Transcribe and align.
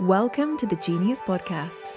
Welcome 0.00 0.56
to 0.56 0.66
the 0.66 0.74
Genius 0.74 1.22
Podcast. 1.22 1.92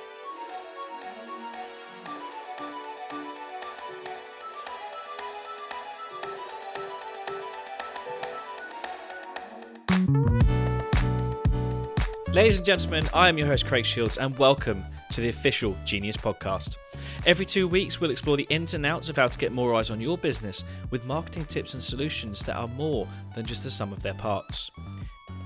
Ladies 12.31 12.57
and 12.57 12.65
gentlemen, 12.67 13.09
I 13.15 13.29
am 13.29 13.39
your 13.39 13.47
host 13.47 13.65
Craig 13.65 13.83
Shields, 13.83 14.19
and 14.19 14.37
welcome 14.37 14.85
to 15.13 15.21
the 15.21 15.29
official 15.29 15.75
Genius 15.83 16.17
Podcast. 16.17 16.77
Every 17.25 17.47
two 17.47 17.67
weeks, 17.67 17.99
we'll 17.99 18.11
explore 18.11 18.37
the 18.37 18.45
ins 18.51 18.75
and 18.75 18.85
outs 18.85 19.09
of 19.09 19.15
how 19.15 19.27
to 19.27 19.37
get 19.39 19.51
more 19.51 19.73
eyes 19.73 19.89
on 19.89 19.99
your 19.99 20.19
business 20.19 20.63
with 20.91 21.03
marketing 21.05 21.45
tips 21.45 21.73
and 21.73 21.81
solutions 21.81 22.41
that 22.41 22.57
are 22.57 22.67
more 22.67 23.07
than 23.33 23.47
just 23.47 23.63
the 23.63 23.71
sum 23.71 23.91
of 23.91 24.03
their 24.03 24.13
parts. 24.13 24.69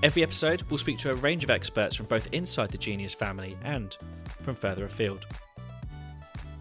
Every 0.02 0.24
episode, 0.24 0.62
we'll 0.68 0.78
speak 0.78 0.98
to 0.98 1.12
a 1.12 1.14
range 1.14 1.44
of 1.44 1.50
experts 1.50 1.94
from 1.94 2.06
both 2.06 2.26
inside 2.32 2.72
the 2.72 2.78
Genius 2.78 3.14
family 3.14 3.56
and 3.62 3.96
from 4.42 4.56
further 4.56 4.84
afield. 4.84 5.26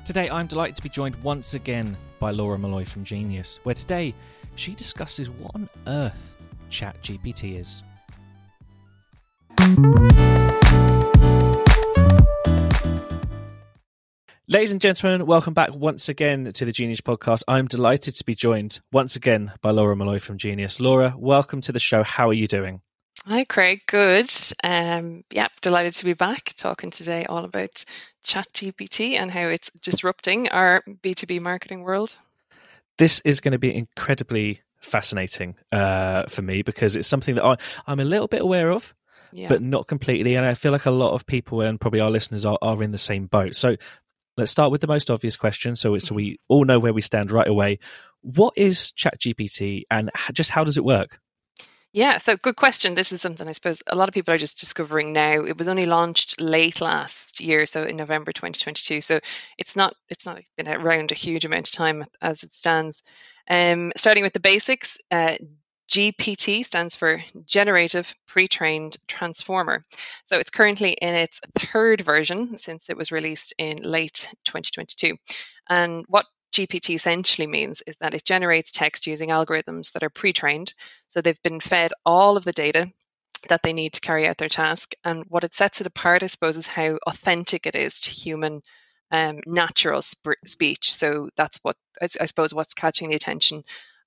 Today, 0.05 0.29
I'm 0.29 0.45
delighted 0.45 0.75
to 0.75 0.83
be 0.83 0.89
joined 0.89 1.15
once 1.23 1.55
again 1.55 1.97
by 2.19 2.29
Laura 2.29 2.59
Malloy 2.59 2.85
from 2.85 3.03
Genius, 3.03 3.59
where 3.63 3.73
today 3.73 4.13
she 4.53 4.75
discusses 4.75 5.27
what 5.27 5.55
on 5.55 5.67
earth 5.87 6.35
ChatGPT 6.69 7.59
is. 7.59 7.81
Ladies 14.47 14.71
and 14.71 14.79
gentlemen, 14.79 15.25
welcome 15.25 15.55
back 15.55 15.73
once 15.73 16.09
again 16.09 16.51
to 16.53 16.63
the 16.63 16.71
Genius 16.71 17.01
Podcast. 17.01 17.41
I'm 17.47 17.65
delighted 17.65 18.13
to 18.13 18.23
be 18.23 18.35
joined 18.35 18.81
once 18.91 19.15
again 19.15 19.53
by 19.63 19.71
Laura 19.71 19.95
Malloy 19.95 20.19
from 20.19 20.37
Genius. 20.37 20.79
Laura, 20.79 21.15
welcome 21.17 21.61
to 21.61 21.71
the 21.71 21.79
show. 21.79 22.03
How 22.03 22.29
are 22.29 22.33
you 22.33 22.45
doing? 22.45 22.81
Hi, 23.27 23.43
Craig. 23.43 23.81
Good. 23.87 24.31
Um, 24.63 25.23
yeah, 25.29 25.47
delighted 25.61 25.93
to 25.93 26.05
be 26.05 26.13
back 26.13 26.53
talking 26.57 26.89
today 26.89 27.25
all 27.25 27.45
about 27.45 27.85
ChatGPT 28.25 29.13
and 29.13 29.29
how 29.29 29.47
it's 29.47 29.69
disrupting 29.81 30.49
our 30.49 30.83
B2B 31.03 31.39
marketing 31.39 31.83
world. 31.83 32.17
This 32.97 33.21
is 33.23 33.39
going 33.39 33.51
to 33.51 33.59
be 33.59 33.73
incredibly 33.75 34.61
fascinating 34.81 35.55
uh, 35.71 36.23
for 36.23 36.41
me 36.41 36.63
because 36.63 36.95
it's 36.95 37.07
something 37.07 37.35
that 37.35 37.45
I, 37.45 37.57
I'm 37.85 37.99
a 37.99 38.05
little 38.05 38.27
bit 38.27 38.41
aware 38.41 38.71
of, 38.71 38.95
yeah. 39.31 39.49
but 39.49 39.61
not 39.61 39.87
completely. 39.87 40.33
And 40.33 40.43
I 40.43 40.55
feel 40.55 40.71
like 40.71 40.87
a 40.87 40.91
lot 40.91 41.13
of 41.13 41.27
people 41.27 41.61
and 41.61 41.79
probably 41.79 41.99
our 41.99 42.11
listeners 42.11 42.43
are, 42.43 42.57
are 42.63 42.81
in 42.81 42.91
the 42.91 42.97
same 42.97 43.27
boat. 43.27 43.55
So 43.55 43.75
let's 44.35 44.51
start 44.51 44.71
with 44.71 44.81
the 44.81 44.87
most 44.87 45.11
obvious 45.11 45.35
question 45.35 45.75
so, 45.75 45.95
so 45.99 46.15
we 46.15 46.39
all 46.47 46.65
know 46.65 46.79
where 46.79 46.93
we 46.93 47.01
stand 47.01 47.29
right 47.29 47.47
away. 47.47 47.77
What 48.21 48.55
is 48.57 48.93
ChatGPT 48.97 49.83
and 49.91 50.09
just 50.33 50.49
how 50.49 50.63
does 50.63 50.79
it 50.79 50.83
work? 50.83 51.19
Yeah, 51.93 52.19
so 52.19 52.37
good 52.37 52.55
question. 52.55 52.95
This 52.95 53.11
is 53.11 53.21
something 53.21 53.47
I 53.47 53.51
suppose 53.51 53.83
a 53.85 53.95
lot 53.95 54.07
of 54.07 54.13
people 54.13 54.33
are 54.33 54.37
just 54.37 54.59
discovering 54.59 55.11
now. 55.11 55.43
It 55.43 55.57
was 55.57 55.67
only 55.67 55.85
launched 55.85 56.39
late 56.39 56.79
last 56.79 57.41
year, 57.41 57.65
so 57.65 57.83
in 57.83 57.97
November 57.97 58.31
2022. 58.31 59.01
So 59.01 59.19
it's 59.57 59.75
not 59.75 59.93
it's 60.09 60.25
not 60.25 60.41
been 60.55 60.69
around 60.69 61.11
a 61.11 61.15
huge 61.15 61.43
amount 61.43 61.67
of 61.67 61.73
time 61.73 62.05
as 62.21 62.43
it 62.43 62.51
stands. 62.51 63.01
Um, 63.49 63.91
starting 63.97 64.23
with 64.23 64.31
the 64.31 64.39
basics, 64.39 64.97
uh, 65.11 65.35
GPT 65.89 66.63
stands 66.63 66.95
for 66.95 67.21
Generative 67.45 68.15
Pre-trained 68.25 68.95
Transformer. 69.07 69.83
So 70.27 70.37
it's 70.37 70.49
currently 70.49 70.91
in 70.93 71.13
its 71.13 71.41
third 71.57 71.99
version 71.99 72.57
since 72.57 72.89
it 72.89 72.95
was 72.95 73.11
released 73.11 73.53
in 73.57 73.77
late 73.83 74.29
2022. 74.45 75.17
And 75.69 76.05
what 76.07 76.25
GPT 76.51 76.95
essentially 76.95 77.47
means 77.47 77.81
is 77.87 77.97
that 77.97 78.13
it 78.13 78.25
generates 78.25 78.71
text 78.71 79.07
using 79.07 79.29
algorithms 79.29 79.93
that 79.93 80.03
are 80.03 80.09
pre 80.09 80.33
trained. 80.33 80.73
So 81.07 81.21
they've 81.21 81.41
been 81.43 81.59
fed 81.59 81.91
all 82.05 82.37
of 82.37 82.43
the 82.43 82.51
data 82.51 82.91
that 83.49 83.63
they 83.63 83.73
need 83.73 83.93
to 83.93 84.01
carry 84.01 84.27
out 84.27 84.37
their 84.37 84.49
task. 84.49 84.93
And 85.03 85.25
what 85.27 85.43
it 85.43 85.53
sets 85.53 85.81
it 85.81 85.87
apart, 85.87 86.23
I 86.23 86.27
suppose, 86.27 86.57
is 86.57 86.67
how 86.67 86.99
authentic 87.07 87.65
it 87.65 87.75
is 87.75 88.01
to 88.01 88.11
human 88.11 88.61
um, 89.11 89.39
natural 89.45 90.01
sp- 90.03 90.39
speech. 90.45 90.93
So 90.93 91.29
that's 91.35 91.59
what 91.61 91.75
I, 92.01 92.25
suppose 92.25 92.53
what's 92.53 92.73
catching 92.73 93.09
the 93.09 93.15
attention 93.15 93.63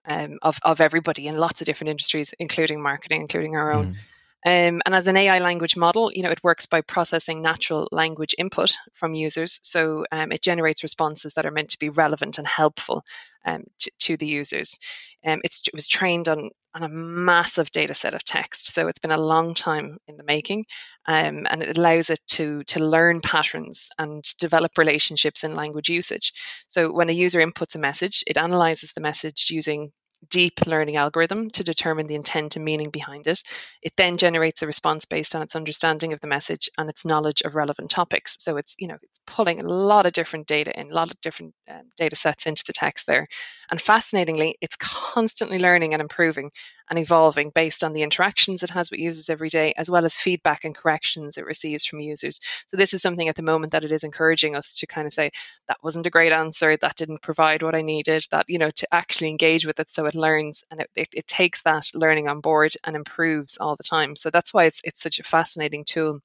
um, 0.06 0.38
of 0.42 0.58
of 0.62 0.80
everybody 0.80 1.26
in 1.26 1.36
lots 1.36 1.60
of 1.60 1.66
different 1.66 1.90
industries, 1.90 2.34
including 2.38 2.82
marketing, 2.82 3.22
including 3.22 3.56
our 3.56 3.72
own. 3.72 3.94
Mm. 3.94 3.96
Um, 4.44 4.82
and 4.84 4.94
as 4.94 5.06
an 5.06 5.16
AI 5.16 5.38
language 5.38 5.76
model, 5.76 6.12
you 6.12 6.22
know, 6.22 6.30
it 6.30 6.44
works 6.44 6.66
by 6.66 6.82
processing 6.82 7.40
natural 7.40 7.88
language 7.90 8.34
input 8.36 8.74
from 8.92 9.14
users. 9.14 9.58
So 9.62 10.04
um, 10.12 10.32
it 10.32 10.42
generates 10.42 10.82
responses 10.82 11.34
that 11.34 11.46
are 11.46 11.50
meant 11.50 11.70
to 11.70 11.78
be 11.78 11.88
relevant 11.88 12.36
and 12.36 12.46
helpful 12.46 13.02
um, 13.46 13.64
to, 13.78 13.90
to, 14.00 14.16
the 14.18 14.26
users. 14.26 14.78
Um, 15.24 15.40
it 15.44 15.54
was 15.72 15.88
trained 15.88 16.28
on, 16.28 16.50
on 16.74 16.82
a 16.82 16.88
massive 16.88 17.70
data 17.70 17.94
set 17.94 18.14
of 18.14 18.22
text. 18.22 18.74
So 18.74 18.88
it's 18.88 18.98
been 18.98 19.10
a 19.12 19.18
long 19.18 19.54
time 19.54 19.96
in 20.08 20.18
the 20.18 20.24
making. 20.24 20.66
Um, 21.06 21.46
and 21.48 21.62
it 21.62 21.78
allows 21.78 22.10
it 22.10 22.20
to, 22.32 22.64
to 22.64 22.84
learn 22.84 23.22
patterns 23.22 23.90
and 23.98 24.22
develop 24.38 24.76
relationships 24.76 25.44
in 25.44 25.54
language 25.54 25.88
usage. 25.88 26.32
So 26.68 26.92
when 26.92 27.08
a 27.08 27.12
user 27.12 27.40
inputs 27.40 27.76
a 27.76 27.80
message, 27.80 28.24
it 28.26 28.36
analyzes 28.36 28.92
the 28.92 29.00
message 29.00 29.46
using 29.50 29.92
deep 30.30 30.66
learning 30.66 30.96
algorithm 30.96 31.50
to 31.50 31.64
determine 31.64 32.06
the 32.06 32.14
intent 32.14 32.56
and 32.56 32.64
meaning 32.64 32.90
behind 32.90 33.26
it. 33.26 33.42
It 33.82 33.92
then 33.96 34.16
generates 34.16 34.62
a 34.62 34.66
response 34.66 35.04
based 35.04 35.34
on 35.34 35.42
its 35.42 35.56
understanding 35.56 36.12
of 36.12 36.20
the 36.20 36.26
message 36.26 36.70
and 36.78 36.88
its 36.88 37.04
knowledge 37.04 37.42
of 37.42 37.54
relevant 37.54 37.90
topics. 37.90 38.36
So 38.40 38.56
it's 38.56 38.74
you 38.78 38.88
know 38.88 38.96
it's 39.02 39.20
pulling 39.26 39.60
a 39.60 39.68
lot 39.68 40.06
of 40.06 40.12
different 40.12 40.46
data 40.46 40.78
in, 40.78 40.90
a 40.90 40.94
lot 40.94 41.10
of 41.10 41.20
different 41.20 41.54
um, 41.68 41.90
data 41.96 42.16
sets 42.16 42.46
into 42.46 42.64
the 42.66 42.72
text 42.72 43.06
there. 43.06 43.26
And 43.70 43.80
fascinatingly, 43.80 44.56
it's 44.60 44.76
constantly 44.80 45.58
learning 45.58 45.92
and 45.92 46.02
improving 46.02 46.50
and 46.90 46.98
evolving 46.98 47.50
based 47.50 47.84
on 47.84 47.92
the 47.92 48.02
interactions 48.02 48.62
it 48.62 48.70
has 48.70 48.90
with 48.90 49.00
users 49.00 49.28
every 49.30 49.48
day, 49.48 49.72
as 49.76 49.90
well 49.90 50.04
as 50.04 50.16
feedback 50.16 50.64
and 50.64 50.74
corrections 50.74 51.36
it 51.36 51.44
receives 51.44 51.84
from 51.84 52.00
users. 52.00 52.40
So 52.68 52.76
this 52.76 52.94
is 52.94 53.02
something 53.02 53.28
at 53.28 53.36
the 53.36 53.42
moment 53.42 53.72
that 53.72 53.84
it 53.84 53.92
is 53.92 54.04
encouraging 54.04 54.56
us 54.56 54.76
to 54.76 54.86
kind 54.86 55.06
of 55.06 55.12
say 55.12 55.30
that 55.68 55.78
wasn't 55.82 56.06
a 56.06 56.10
great 56.10 56.32
answer, 56.32 56.76
that 56.76 56.96
didn't 56.96 57.22
provide 57.22 57.62
what 57.62 57.74
I 57.74 57.82
needed, 57.82 58.26
that 58.30 58.46
you 58.48 58.58
know 58.58 58.70
to 58.70 58.94
actually 58.94 59.30
engage 59.30 59.66
with 59.66 59.80
it 59.80 59.90
so 59.90 60.06
it 60.06 60.14
learns 60.14 60.64
and 60.70 60.80
it, 60.80 60.90
it, 60.94 61.08
it 61.14 61.26
takes 61.26 61.62
that 61.62 61.90
learning 61.94 62.28
on 62.28 62.40
board 62.40 62.74
and 62.84 62.96
improves 62.96 63.58
all 63.58 63.76
the 63.76 63.84
time. 63.84 64.16
So 64.16 64.30
that's 64.30 64.52
why 64.52 64.64
it's 64.64 64.80
it's 64.84 65.02
such 65.02 65.20
a 65.20 65.24
fascinating 65.24 65.84
tool 65.84 66.20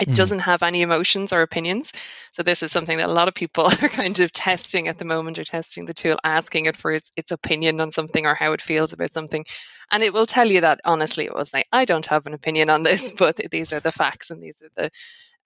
it 0.00 0.08
mm. 0.08 0.14
doesn't 0.14 0.40
have 0.40 0.62
any 0.62 0.82
emotions 0.82 1.32
or 1.32 1.42
opinions. 1.42 1.92
So 2.32 2.42
this 2.42 2.62
is 2.62 2.70
something 2.70 2.98
that 2.98 3.08
a 3.08 3.12
lot 3.12 3.28
of 3.28 3.34
people 3.34 3.64
are 3.82 3.88
kind 3.88 4.18
of 4.20 4.32
testing 4.32 4.88
at 4.88 4.98
the 4.98 5.04
moment 5.04 5.38
or 5.38 5.44
testing 5.44 5.86
the 5.86 5.94
tool, 5.94 6.18
asking 6.22 6.66
it 6.66 6.76
for 6.76 6.92
its, 6.92 7.10
its 7.16 7.30
opinion 7.30 7.80
on 7.80 7.90
something 7.90 8.26
or 8.26 8.34
how 8.34 8.52
it 8.52 8.62
feels 8.62 8.92
about 8.92 9.12
something. 9.12 9.44
And 9.90 10.02
it 10.02 10.12
will 10.12 10.26
tell 10.26 10.46
you 10.46 10.60
that 10.60 10.80
honestly, 10.84 11.24
it 11.24 11.34
was 11.34 11.52
like, 11.52 11.66
I 11.72 11.84
don't 11.84 12.06
have 12.06 12.26
an 12.26 12.34
opinion 12.34 12.70
on 12.70 12.82
this, 12.82 13.02
but 13.18 13.40
these 13.50 13.72
are 13.72 13.80
the 13.80 13.92
facts 13.92 14.30
and 14.30 14.42
these 14.42 14.60
are 14.62 14.70
the 14.76 14.90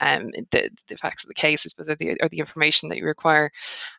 um, 0.03 0.31
the, 0.51 0.69
the 0.89 0.97
facts 0.97 1.23
of 1.23 1.29
the 1.29 1.35
case, 1.35 1.65
I 1.65 1.69
suppose, 1.69 1.89
or 1.89 1.95
the, 1.95 2.17
or 2.21 2.29
the 2.29 2.41
information 2.41 2.89
that 2.89 2.99
you 2.99 3.07
require. 3.07 3.53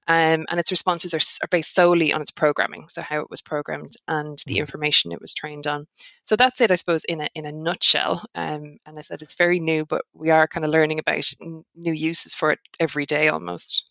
Um, 0.06 0.46
and 0.50 0.60
its 0.60 0.70
responses 0.70 1.14
are, 1.14 1.46
are 1.46 1.48
based 1.50 1.74
solely 1.74 2.12
on 2.12 2.22
its 2.22 2.32
programming, 2.32 2.90
so 2.90 3.02
how 3.02 3.22
it 3.22 3.30
was 3.30 3.42
programmed 3.42 3.94
and 4.08 4.38
the 4.46 4.56
mm. 4.56 4.60
information 4.60 5.14
it 5.14 5.22
was 5.22 5.34
trained 5.34 5.66
on. 5.66 5.86
So 6.24 6.36
that's 6.36 6.60
it, 6.60 6.72
I 6.72 6.76
suppose, 6.76 7.06
in 7.06 7.22
a, 7.22 7.30
in 7.34 7.46
a 7.46 7.54
nutshell. 7.54 8.26
Um, 8.36 8.78
and 8.86 9.00
I 9.00 9.02
said 9.02 9.22
it's 9.22 9.36
very 9.36 9.62
new, 9.62 9.86
but 9.86 10.04
we 10.14 10.30
are 10.30 10.48
kind 10.48 10.66
of 10.66 10.72
learning 10.72 11.00
about 11.00 11.32
new 11.76 11.94
uses 11.94 12.34
for 12.34 12.52
it 12.52 12.60
every 12.82 13.06
day 13.06 13.30
almost. 13.30 13.90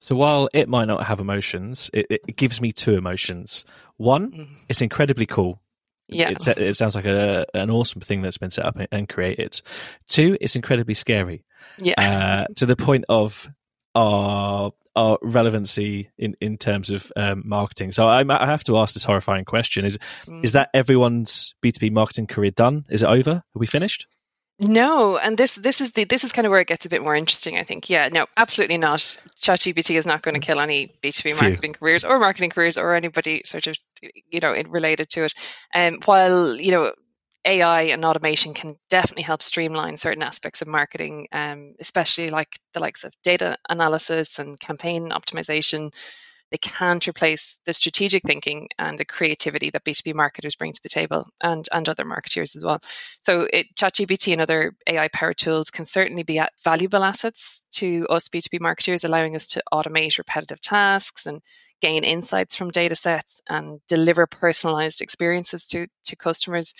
So 0.00 0.14
while 0.14 0.48
it 0.54 0.68
might 0.68 0.84
not 0.84 1.04
have 1.04 1.18
emotions, 1.18 1.90
it, 1.92 2.06
it 2.10 2.36
gives 2.36 2.60
me 2.60 2.70
two 2.70 2.94
emotions. 2.94 3.64
One, 3.96 4.30
mm. 4.30 4.48
it's 4.68 4.82
incredibly 4.82 5.26
cool 5.26 5.60
yeah, 6.08 6.30
it's, 6.30 6.46
it 6.46 6.76
sounds 6.76 6.94
like 6.94 7.06
a, 7.06 7.46
an 7.54 7.70
awesome 7.70 8.00
thing 8.00 8.22
that's 8.22 8.38
been 8.38 8.50
set 8.50 8.64
up 8.64 8.76
and 8.92 9.08
created. 9.08 9.60
Two, 10.08 10.36
it's 10.40 10.56
incredibly 10.56 10.94
scary. 10.94 11.44
Yeah, 11.78 11.94
uh, 11.98 12.52
to 12.56 12.66
the 12.66 12.76
point 12.76 13.04
of 13.08 13.48
our 13.94 14.72
our 14.96 15.18
relevancy 15.22 16.10
in, 16.18 16.36
in 16.40 16.56
terms 16.56 16.90
of 16.90 17.10
um, 17.16 17.42
marketing. 17.44 17.90
So 17.90 18.06
I, 18.06 18.24
I, 18.28 18.46
have 18.46 18.62
to 18.64 18.78
ask 18.78 18.94
this 18.94 19.04
horrifying 19.04 19.44
question: 19.44 19.84
Is 19.84 19.98
mm. 20.26 20.44
is 20.44 20.52
that 20.52 20.70
everyone's 20.74 21.54
B 21.60 21.72
two 21.72 21.80
B 21.80 21.90
marketing 21.90 22.26
career 22.26 22.50
done? 22.50 22.84
Is 22.90 23.02
it 23.02 23.06
over? 23.06 23.30
Are 23.30 23.42
we 23.54 23.66
finished? 23.66 24.06
No, 24.60 25.18
and 25.18 25.36
this 25.36 25.56
this 25.56 25.80
is 25.80 25.92
the 25.92 26.04
this 26.04 26.22
is 26.22 26.32
kind 26.32 26.46
of 26.46 26.50
where 26.52 26.60
it 26.60 26.68
gets 26.68 26.86
a 26.86 26.88
bit 26.88 27.02
more 27.02 27.16
interesting, 27.16 27.58
I 27.58 27.64
think. 27.64 27.90
Yeah, 27.90 28.08
no, 28.12 28.26
absolutely 28.36 28.78
not. 28.78 29.00
ChatGPT 29.40 29.96
is 29.96 30.06
not 30.06 30.22
going 30.22 30.40
to 30.40 30.46
kill 30.46 30.60
any 30.60 30.94
B 31.00 31.10
two 31.10 31.30
B 31.30 31.40
marketing 31.40 31.72
careers 31.72 32.04
or 32.04 32.20
marketing 32.20 32.50
careers 32.50 32.78
or 32.78 32.94
anybody 32.94 33.42
sort 33.44 33.66
of 33.66 33.76
you 34.30 34.40
know 34.40 34.52
it 34.52 34.68
related 34.68 35.08
to 35.10 35.24
it. 35.24 35.32
Um, 35.74 36.00
while 36.04 36.56
you 36.56 36.72
know 36.72 36.92
AI 37.44 37.82
and 37.82 38.04
automation 38.04 38.54
can 38.54 38.76
definitely 38.88 39.22
help 39.22 39.42
streamline 39.42 39.96
certain 39.96 40.22
aspects 40.22 40.62
of 40.62 40.68
marketing, 40.68 41.28
um, 41.32 41.74
especially 41.78 42.30
like 42.30 42.58
the 42.72 42.80
likes 42.80 43.04
of 43.04 43.12
data 43.22 43.58
analysis 43.68 44.38
and 44.38 44.58
campaign 44.58 45.10
optimization. 45.10 45.92
They 46.50 46.58
can't 46.58 47.06
replace 47.08 47.58
the 47.66 47.72
strategic 47.72 48.22
thinking 48.22 48.68
and 48.78 48.96
the 48.96 49.04
creativity 49.04 49.70
that 49.70 49.84
B2B 49.84 50.14
marketers 50.14 50.54
bring 50.54 50.72
to 50.72 50.82
the 50.82 50.88
table 50.88 51.26
and, 51.42 51.66
and 51.72 51.88
other 51.88 52.04
marketeers 52.04 52.54
as 52.54 52.62
well. 52.62 52.80
So 53.18 53.48
it, 53.52 53.74
ChatGPT 53.74 54.32
and 54.32 54.40
other 54.40 54.76
AI 54.86 55.08
powered 55.08 55.36
tools 55.38 55.70
can 55.70 55.84
certainly 55.84 56.22
be 56.22 56.40
valuable 56.62 57.02
assets 57.02 57.64
to 57.72 58.06
us 58.08 58.28
B2B 58.28 58.60
marketers, 58.60 59.04
allowing 59.04 59.34
us 59.34 59.48
to 59.48 59.62
automate 59.72 60.18
repetitive 60.18 60.60
tasks 60.60 61.26
and 61.26 61.42
gain 61.84 62.02
insights 62.02 62.56
from 62.56 62.70
data 62.70 62.94
sets 62.94 63.42
and 63.46 63.78
deliver 63.88 64.26
personalized 64.26 65.02
experiences 65.02 65.66
to, 65.66 65.86
to 66.04 66.16
customers. 66.16 66.74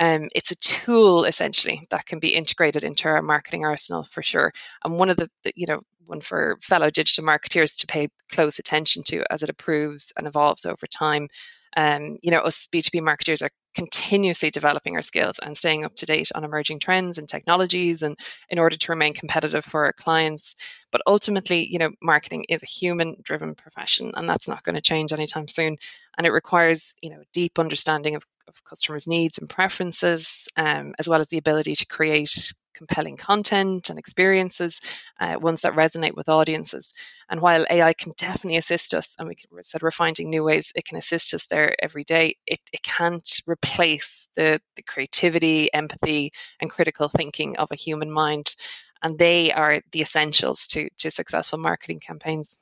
Um, 0.00 0.28
it's 0.34 0.50
a 0.50 0.56
tool 0.56 1.26
essentially 1.26 1.86
that 1.90 2.06
can 2.06 2.20
be 2.20 2.34
integrated 2.34 2.82
into 2.82 3.06
our 3.06 3.20
marketing 3.20 3.66
arsenal 3.66 4.02
for 4.02 4.22
sure. 4.22 4.54
And 4.82 4.98
one 4.98 5.10
of 5.10 5.18
the, 5.18 5.28
the 5.44 5.52
you 5.54 5.66
know 5.66 5.80
one 6.06 6.22
for 6.22 6.56
fellow 6.62 6.88
digital 6.90 7.24
marketeers 7.24 7.80
to 7.80 7.86
pay 7.86 8.08
close 8.32 8.58
attention 8.58 9.02
to 9.08 9.24
as 9.30 9.42
it 9.42 9.50
improves 9.50 10.12
and 10.16 10.26
evolves 10.26 10.64
over 10.64 10.86
time. 10.86 11.28
Um, 11.76 12.18
you 12.22 12.30
know, 12.30 12.40
us 12.40 12.68
B2B 12.72 13.02
marketers 13.02 13.42
are 13.42 13.50
continuously 13.74 14.50
developing 14.50 14.96
our 14.96 15.02
skills 15.02 15.38
and 15.40 15.56
staying 15.56 15.84
up 15.84 15.94
to 15.96 16.06
date 16.06 16.30
on 16.34 16.44
emerging 16.44 16.78
trends 16.78 17.18
and 17.18 17.28
technologies 17.28 18.02
and 18.02 18.18
in 18.48 18.58
order 18.58 18.76
to 18.76 18.92
remain 18.92 19.12
competitive 19.12 19.64
for 19.64 19.84
our 19.84 19.92
clients. 19.92 20.56
But 20.90 21.02
ultimately, 21.06 21.66
you 21.70 21.78
know, 21.78 21.90
marketing 22.02 22.46
is 22.48 22.62
a 22.62 22.66
human 22.66 23.16
driven 23.22 23.54
profession 23.54 24.12
and 24.14 24.26
that's 24.26 24.48
not 24.48 24.62
going 24.62 24.76
to 24.76 24.80
change 24.80 25.12
anytime 25.12 25.46
soon. 25.46 25.76
And 26.16 26.26
it 26.26 26.30
requires, 26.30 26.94
you 27.02 27.10
know, 27.10 27.22
deep 27.34 27.58
understanding 27.58 28.16
of, 28.16 28.24
of 28.48 28.64
customers' 28.64 29.06
needs 29.06 29.36
and 29.36 29.48
preferences, 29.48 30.48
um, 30.56 30.94
as 30.98 31.06
well 31.06 31.20
as 31.20 31.26
the 31.26 31.38
ability 31.38 31.74
to 31.74 31.86
create 31.86 32.54
compelling 32.76 33.16
content 33.16 33.90
and 33.90 33.98
experiences, 33.98 34.80
uh, 35.18 35.36
ones 35.40 35.62
that 35.62 35.72
resonate 35.72 36.14
with 36.14 36.28
audiences. 36.28 36.92
And 37.28 37.40
while 37.40 37.66
AI 37.68 37.92
can 37.92 38.12
definitely 38.16 38.58
assist 38.58 38.94
us, 38.94 39.16
and 39.18 39.28
we 39.28 39.36
said 39.62 39.82
we're 39.82 39.90
finding 39.90 40.30
new 40.30 40.44
ways 40.44 40.72
it 40.74 40.84
can 40.84 40.98
assist 40.98 41.34
us 41.34 41.46
there 41.46 41.74
every 41.82 42.04
day, 42.04 42.36
it, 42.46 42.60
it 42.72 42.82
can't 42.82 43.28
replace 43.46 44.28
the, 44.36 44.60
the 44.76 44.82
creativity, 44.82 45.72
empathy, 45.72 46.32
and 46.60 46.70
critical 46.70 47.08
thinking 47.08 47.56
of 47.56 47.68
a 47.72 47.76
human 47.76 48.10
mind. 48.10 48.54
And 49.02 49.18
they 49.18 49.52
are 49.52 49.80
the 49.92 50.00
essentials 50.00 50.66
to, 50.68 50.88
to 50.98 51.10
successful 51.10 51.58
marketing 51.58 52.00
campaigns. 52.00 52.58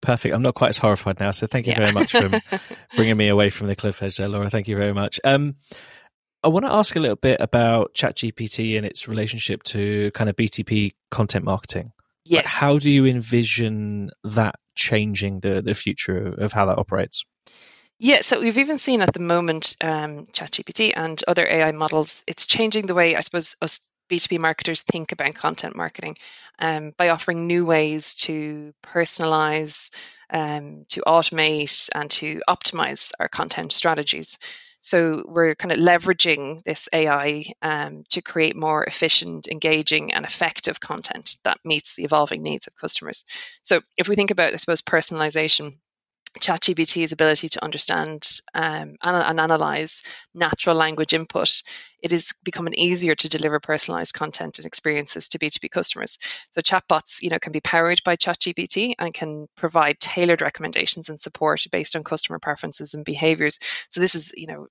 Perfect. 0.00 0.34
I'm 0.34 0.42
not 0.42 0.54
quite 0.54 0.68
as 0.68 0.78
horrified 0.78 1.18
now, 1.18 1.32
so 1.32 1.46
thank 1.46 1.66
you 1.66 1.72
yeah. 1.72 1.86
very 1.86 1.92
much 1.92 2.12
for 2.12 2.40
bringing 2.96 3.16
me 3.16 3.28
away 3.28 3.50
from 3.50 3.66
the 3.66 3.74
cliff 3.74 4.02
edge 4.02 4.16
there, 4.16 4.28
Laura. 4.28 4.48
Thank 4.48 4.68
you 4.68 4.76
very 4.76 4.94
much. 4.94 5.20
Um, 5.24 5.56
I 6.42 6.48
want 6.48 6.66
to 6.66 6.72
ask 6.72 6.94
a 6.94 7.00
little 7.00 7.16
bit 7.16 7.40
about 7.40 7.94
ChatGPT 7.94 8.76
and 8.76 8.86
its 8.86 9.08
relationship 9.08 9.62
to 9.64 10.10
kind 10.12 10.30
of 10.30 10.36
B2B 10.36 10.94
content 11.10 11.44
marketing. 11.44 11.92
Yes. 12.24 12.44
Like 12.44 12.46
how 12.46 12.78
do 12.78 12.90
you 12.90 13.06
envision 13.06 14.10
that 14.22 14.56
changing 14.74 15.40
the, 15.40 15.60
the 15.62 15.74
future 15.74 16.34
of 16.38 16.52
how 16.52 16.66
that 16.66 16.78
operates? 16.78 17.24
Yeah, 17.98 18.20
so 18.20 18.38
we've 18.38 18.58
even 18.58 18.78
seen 18.78 19.02
at 19.02 19.12
the 19.12 19.20
moment 19.20 19.76
um, 19.80 20.26
ChatGPT 20.26 20.92
and 20.94 21.20
other 21.26 21.46
AI 21.48 21.72
models, 21.72 22.22
it's 22.28 22.46
changing 22.46 22.86
the 22.86 22.94
way 22.94 23.16
I 23.16 23.20
suppose 23.20 23.56
us 23.60 23.80
B2B 24.08 24.38
marketers 24.38 24.82
think 24.82 25.12
about 25.12 25.34
content 25.34 25.76
marketing 25.76 26.16
um, 26.58 26.92
by 26.96 27.10
offering 27.10 27.46
new 27.46 27.66
ways 27.66 28.14
to 28.14 28.72
personalize, 28.84 29.90
um, 30.30 30.86
to 30.90 31.02
automate, 31.06 31.90
and 31.94 32.10
to 32.12 32.40
optimize 32.48 33.12
our 33.18 33.28
content 33.28 33.72
strategies. 33.72 34.38
So 34.80 35.24
we're 35.26 35.54
kind 35.54 35.72
of 35.72 35.78
leveraging 35.78 36.62
this 36.64 36.88
AI 36.92 37.44
um, 37.62 38.04
to 38.10 38.22
create 38.22 38.56
more 38.56 38.84
efficient, 38.84 39.48
engaging, 39.48 40.12
and 40.12 40.24
effective 40.24 40.80
content 40.80 41.36
that 41.44 41.58
meets 41.64 41.96
the 41.96 42.04
evolving 42.04 42.42
needs 42.42 42.66
of 42.66 42.76
customers. 42.76 43.24
So 43.62 43.80
if 43.96 44.08
we 44.08 44.16
think 44.16 44.30
about, 44.30 44.52
I 44.52 44.56
suppose, 44.56 44.82
personalization, 44.82 45.76
ChatGPT's 46.40 47.12
ability 47.12 47.48
to 47.50 47.64
understand 47.64 48.26
um, 48.54 48.96
and, 49.02 49.16
and, 49.16 49.40
analyze 49.40 50.02
natural 50.34 50.76
language 50.76 51.14
input, 51.14 51.62
it 52.02 52.12
is 52.12 52.32
becoming 52.44 52.74
easier 52.74 53.14
to 53.14 53.28
deliver 53.28 53.60
personalized 53.60 54.14
content 54.14 54.58
and 54.58 54.66
experiences 54.66 55.28
to 55.30 55.38
B2B 55.38 55.70
customers. 55.70 56.18
So 56.50 56.60
chatbots, 56.60 57.22
you 57.22 57.30
know, 57.30 57.38
can 57.38 57.52
be 57.52 57.60
powered 57.60 58.02
by 58.04 58.16
ChatGPT 58.16 58.94
and 58.98 59.14
can 59.14 59.46
provide 59.56 60.00
tailored 60.00 60.42
recommendations 60.42 61.08
and 61.08 61.20
support 61.20 61.64
based 61.72 61.96
on 61.96 62.04
customer 62.04 62.38
preferences 62.38 62.94
and 62.94 63.04
behaviors. 63.04 63.58
So 63.88 64.00
this 64.00 64.14
is, 64.14 64.32
you 64.36 64.46
know, 64.46 64.68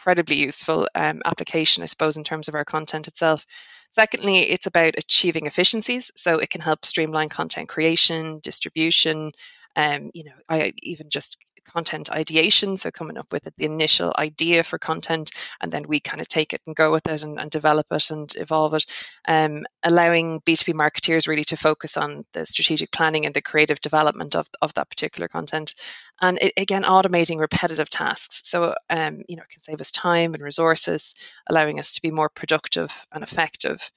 incredibly 0.00 0.36
useful 0.36 0.88
um, 0.94 1.20
application, 1.24 1.82
I 1.82 1.86
suppose, 1.86 2.16
in 2.16 2.24
terms 2.24 2.48
of 2.48 2.54
our 2.54 2.64
content 2.64 3.08
itself. 3.08 3.44
Secondly, 3.90 4.38
it's 4.38 4.66
about 4.66 4.94
achieving 4.96 5.46
efficiencies. 5.46 6.10
So 6.16 6.38
it 6.38 6.48
can 6.48 6.60
help 6.60 6.84
streamline 6.84 7.28
content 7.28 7.68
creation, 7.68 8.40
distribution, 8.42 9.32
um, 9.76 10.10
you 10.14 10.24
know, 10.24 10.32
I 10.48 10.72
even 10.82 11.10
just 11.10 11.38
content 11.64 12.10
ideation, 12.10 12.76
so 12.76 12.90
coming 12.90 13.16
up 13.16 13.32
with 13.32 13.44
the 13.44 13.64
initial 13.64 14.12
idea 14.16 14.62
for 14.62 14.78
content, 14.78 15.30
and 15.60 15.70
then 15.70 15.86
we 15.86 16.00
kind 16.00 16.20
of 16.20 16.28
take 16.28 16.52
it 16.52 16.60
and 16.66 16.74
go 16.74 16.90
with 16.90 17.06
it 17.06 17.22
and, 17.22 17.38
and 17.38 17.50
develop 17.50 17.86
it 17.90 18.10
and 18.10 18.34
evolve 18.36 18.74
it, 18.74 18.86
um, 19.26 19.64
allowing 19.82 20.40
B2B 20.40 20.74
marketeers 20.74 21.28
really 21.28 21.44
to 21.44 21.56
focus 21.56 21.96
on 21.96 22.24
the 22.32 22.44
strategic 22.46 22.90
planning 22.90 23.26
and 23.26 23.34
the 23.34 23.42
creative 23.42 23.80
development 23.80 24.34
of, 24.34 24.48
of 24.60 24.74
that 24.74 24.90
particular 24.90 25.28
content. 25.28 25.74
And 26.20 26.38
it, 26.38 26.52
again, 26.56 26.82
automating 26.82 27.38
repetitive 27.38 27.90
tasks. 27.90 28.42
So, 28.44 28.74
um, 28.88 29.22
you 29.28 29.36
know, 29.36 29.42
it 29.42 29.48
can 29.48 29.62
save 29.62 29.80
us 29.80 29.90
time 29.90 30.34
and 30.34 30.42
resources, 30.42 31.14
allowing 31.48 31.78
us 31.78 31.94
to 31.94 32.02
be 32.02 32.10
more 32.10 32.28
productive 32.28 32.90
and 33.12 33.22
effective. 33.22 33.90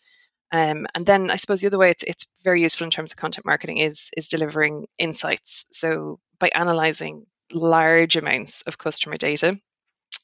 Um, 0.53 0.85
and 0.94 1.03
then 1.03 1.31
I 1.31 1.35
suppose 1.38 1.61
the 1.61 1.67
other 1.67 1.79
way 1.79 1.89
it's, 1.89 2.03
it's 2.03 2.27
very 2.44 2.61
useful 2.61 2.85
in 2.85 2.91
terms 2.91 3.11
of 3.11 3.17
content 3.17 3.45
marketing 3.45 3.79
is 3.79 4.11
is 4.15 4.29
delivering 4.29 4.88
insights. 5.00 5.65
So 5.71 6.19
by 6.39 6.51
analyzing 6.53 7.25
large 7.51 8.15
amounts 8.15 8.61
of 8.61 8.77
customer 8.77 9.17
data, 9.17 9.59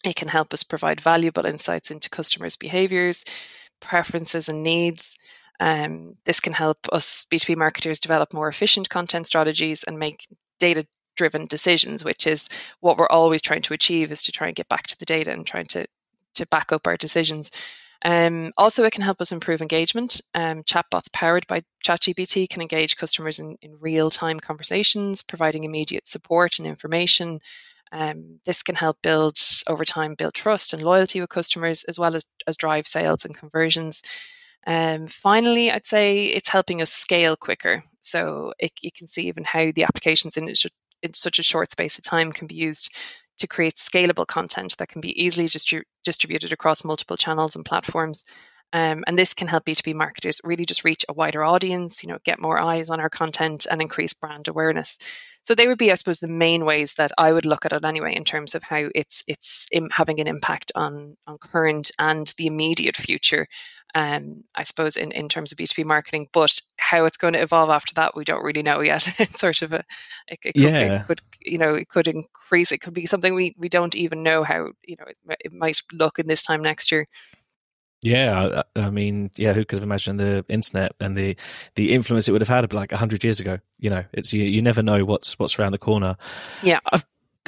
it 0.05 0.15
can 0.15 0.27
help 0.27 0.53
us 0.53 0.63
provide 0.63 1.01
valuable 1.01 1.47
insights 1.47 1.89
into 1.89 2.11
customers' 2.11 2.57
behaviors, 2.57 3.25
preferences, 3.79 4.49
and 4.49 4.61
needs. 4.61 5.17
Um, 5.59 6.15
this 6.25 6.39
can 6.39 6.53
help 6.53 6.77
us 6.93 7.25
B2B 7.25 7.57
marketers 7.57 7.99
develop 7.99 8.31
more 8.31 8.47
efficient 8.47 8.87
content 8.87 9.25
strategies 9.25 9.83
and 9.83 9.97
make 9.97 10.27
data 10.59 10.85
driven 11.17 11.47
decisions, 11.47 12.05
which 12.05 12.27
is 12.27 12.49
what 12.81 12.97
we're 12.97 13.07
always 13.09 13.41
trying 13.41 13.63
to 13.63 13.73
achieve 13.73 14.11
is 14.11 14.23
to 14.23 14.31
try 14.31 14.47
and 14.47 14.55
get 14.55 14.69
back 14.69 14.85
to 14.87 14.99
the 14.99 15.05
data 15.05 15.31
and 15.31 15.45
trying 15.45 15.65
to 15.65 15.87
to 16.35 16.45
back 16.45 16.71
up 16.71 16.85
our 16.85 16.97
decisions. 16.97 17.51
Um, 18.01 18.53
also, 18.55 18.83
it 18.85 18.93
can 18.93 19.03
help 19.03 19.21
us 19.21 19.31
improve 19.31 19.61
engagement. 19.61 20.21
Um, 20.33 20.63
chatbots 20.63 21.11
powered 21.11 21.45
by 21.47 21.63
ChatGPT 21.85 22.49
can 22.49 22.61
engage 22.61 22.95
customers 22.95 23.39
in, 23.39 23.57
in 23.61 23.79
real 23.79 24.09
time 24.09 24.39
conversations, 24.39 25.21
providing 25.21 25.63
immediate 25.63 26.07
support 26.07 26.59
and 26.59 26.67
information. 26.67 27.39
Um, 27.91 28.39
this 28.45 28.63
can 28.63 28.75
help 28.75 28.97
build 29.01 29.37
over 29.67 29.83
time, 29.83 30.15
build 30.15 30.33
trust 30.33 30.73
and 30.73 30.81
loyalty 30.81 31.19
with 31.19 31.29
customers, 31.29 31.83
as 31.83 31.97
well 31.99 32.15
as, 32.15 32.25
as 32.47 32.57
drive 32.57 32.87
sales 32.87 33.25
and 33.25 33.35
conversions. 33.35 34.03
Um, 34.67 35.07
finally, 35.07 35.71
I'd 35.71 35.87
say 35.87 36.25
it's 36.25 36.49
helping 36.49 36.81
us 36.81 36.91
scale 36.91 37.35
quicker. 37.35 37.83
So 37.99 38.53
it, 38.59 38.71
you 38.81 38.91
can 38.95 39.07
see 39.07 39.27
even 39.27 39.43
how 39.43 39.71
the 39.73 39.83
applications 39.83 40.37
in, 40.37 40.49
in 41.01 41.13
such 41.13 41.39
a 41.39 41.43
short 41.43 41.71
space 41.71 41.97
of 41.97 42.03
time 42.03 42.31
can 42.31 42.47
be 42.47 42.55
used 42.55 42.95
to 43.39 43.47
create 43.47 43.75
scalable 43.75 44.27
content 44.27 44.77
that 44.77 44.89
can 44.89 45.01
be 45.01 45.23
easily 45.23 45.47
distri- 45.47 45.83
distributed 46.03 46.53
across 46.53 46.83
multiple 46.83 47.17
channels 47.17 47.55
and 47.55 47.65
platforms. 47.65 48.25
Um, 48.71 49.03
and 49.07 49.17
this 49.17 49.33
can 49.33 49.47
help 49.47 49.65
B2B 49.65 49.95
marketers 49.95 50.41
really 50.43 50.65
just 50.65 50.83
reach 50.83 51.03
a 51.09 51.13
wider 51.13 51.43
audience, 51.43 52.03
you 52.03 52.09
know, 52.09 52.19
get 52.23 52.39
more 52.39 52.59
eyes 52.59 52.89
on 52.89 52.99
our 52.99 53.09
content 53.09 53.65
and 53.69 53.81
increase 53.81 54.13
brand 54.13 54.47
awareness. 54.47 54.99
So 55.41 55.55
they 55.55 55.67
would 55.67 55.77
be, 55.77 55.91
I 55.91 55.95
suppose, 55.95 56.19
the 56.19 56.27
main 56.27 56.65
ways 56.65 56.93
that 56.95 57.11
I 57.17 57.31
would 57.31 57.45
look 57.45 57.65
at 57.65 57.73
it 57.73 57.83
anyway, 57.83 58.15
in 58.15 58.23
terms 58.23 58.55
of 58.55 58.63
how 58.63 58.89
it's 58.93 59.23
it's 59.27 59.67
having 59.91 60.19
an 60.19 60.27
impact 60.27 60.71
on 60.75 61.15
on 61.25 61.37
current 61.37 61.91
and 61.97 62.31
the 62.37 62.47
immediate 62.47 62.97
future 62.97 63.47
um, 63.95 64.43
I 64.53 64.63
suppose, 64.63 64.97
in, 64.97 65.11
in 65.11 65.29
terms 65.29 65.51
of 65.51 65.57
B2B 65.57 65.85
marketing. 65.85 66.27
But 66.31 66.59
how 66.77 67.05
it's 67.05 67.17
going 67.17 67.33
to 67.33 67.41
evolve 67.41 67.69
after 67.69 67.95
that, 67.95 68.15
we 68.15 68.23
don't 68.23 68.43
really 68.43 68.61
know 68.61 68.81
yet. 68.81 69.07
it's 69.19 69.39
sort 69.39 69.61
of 69.61 69.73
a, 69.73 69.83
it, 70.27 70.39
it 70.43 70.53
could, 70.53 70.61
yeah. 70.61 71.01
it 71.01 71.07
could, 71.07 71.21
you 71.41 71.57
know, 71.57 71.75
it 71.75 71.89
could 71.89 72.07
increase. 72.07 72.71
It 72.71 72.79
could 72.79 72.93
be 72.93 73.05
something 73.05 73.33
we, 73.33 73.55
we 73.57 73.69
don't 73.69 73.95
even 73.95 74.23
know 74.23 74.43
how, 74.43 74.71
you 74.85 74.95
know, 74.99 75.05
it, 75.07 75.17
it 75.39 75.53
might 75.53 75.81
look 75.91 76.19
in 76.19 76.27
this 76.27 76.43
time 76.43 76.61
next 76.61 76.91
year. 76.91 77.07
Yeah, 78.01 78.63
I, 78.75 78.79
I, 78.79 78.89
mean, 78.89 79.29
yeah, 79.35 79.53
who 79.53 79.65
could 79.65 79.77
have 79.77 79.83
imagined 79.83 80.19
the 80.19 80.45
internet 80.47 80.93
and 81.01 81.17
the 81.17 81.35
the 81.75 81.93
influence 81.93 82.29
it 82.29 82.31
would 82.31 82.41
have 82.41 82.47
had 82.47 82.71
like 82.71 82.91
hundred 82.91 83.23
years 83.23 83.39
ago? 83.39 83.59
You 83.77 83.89
know, 83.89 84.05
it's 84.13 84.31
you, 84.31 84.43
you 84.43 84.61
never 84.61 84.81
know 84.81 85.03
what's 85.03 85.37
what's 85.37 85.59
around 85.59 85.73
the 85.73 85.79
corner. 85.79 86.15
Yeah, 86.63 86.79
I've 86.91 87.05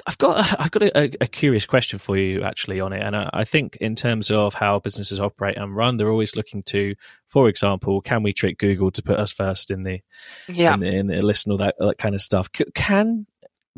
I've 0.08 0.18
got 0.18 0.60
I've 0.60 0.72
got 0.72 0.84
a, 0.84 1.12
a, 1.22 1.28
curious 1.28 1.66
question 1.66 2.00
for 2.00 2.18
you 2.18 2.44
actually 2.44 2.80
on 2.80 2.94
it, 2.94 3.02
and 3.02 3.16
I, 3.16 3.30
I, 3.34 3.44
think 3.44 3.78
in 3.78 3.96
terms 3.96 4.32
of 4.32 4.54
how 4.54 4.80
businesses 4.80 5.20
operate 5.20 5.58
and 5.58 5.76
run, 5.76 5.98
they're 5.98 6.10
always 6.10 6.36
looking 6.36 6.64
to, 6.64 6.96
for 7.28 7.48
example, 7.48 8.02
can 8.02 8.24
we 8.24 8.34
trick 8.34 8.58
Google 8.58 8.92
to 8.92 9.02
put 9.02 9.20
us 9.20 9.32
first 9.32 9.72
in 9.72 9.84
the 9.84 10.02
yeah 10.48 10.74
in 10.74 10.80
the, 10.80 10.96
in 10.96 11.08
the 11.08 11.22
list 11.22 11.46
and 11.46 11.52
all 11.52 11.58
that, 11.58 11.76
all 11.80 11.88
that 11.88 11.98
kind 11.98 12.16
of 12.16 12.22
stuff? 12.22 12.50
C- 12.56 12.66
can 12.74 13.26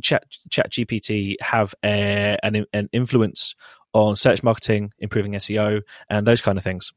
Chat 0.02 0.24
Chat 0.50 0.72
GPT 0.72 1.36
have 1.42 1.76
a, 1.84 2.38
an 2.44 2.66
an 2.74 2.90
influence 2.92 3.56
on 3.94 4.16
search 4.16 4.44
marketing, 4.44 4.92
improving 5.00 5.34
SEO, 5.34 5.82
and 6.10 6.28
those 6.28 6.42
kind 6.42 6.58
of 6.58 6.64
things? 6.64 6.92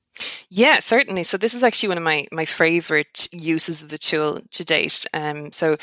Yeah, 0.49 0.81
certainly. 0.81 1.25
So 1.25 1.37
this 1.37 1.55
is 1.55 1.63
actually 1.63 1.91
one 1.91 1.99
of 1.99 2.05
my 2.05 2.27
my 2.33 2.45
favorite 2.45 3.29
uses 3.33 3.83
of 3.83 3.89
the 3.89 3.99
tool 3.99 4.41
to 4.53 4.65
date. 4.65 5.07
Um, 5.13 5.53
so 5.53 5.77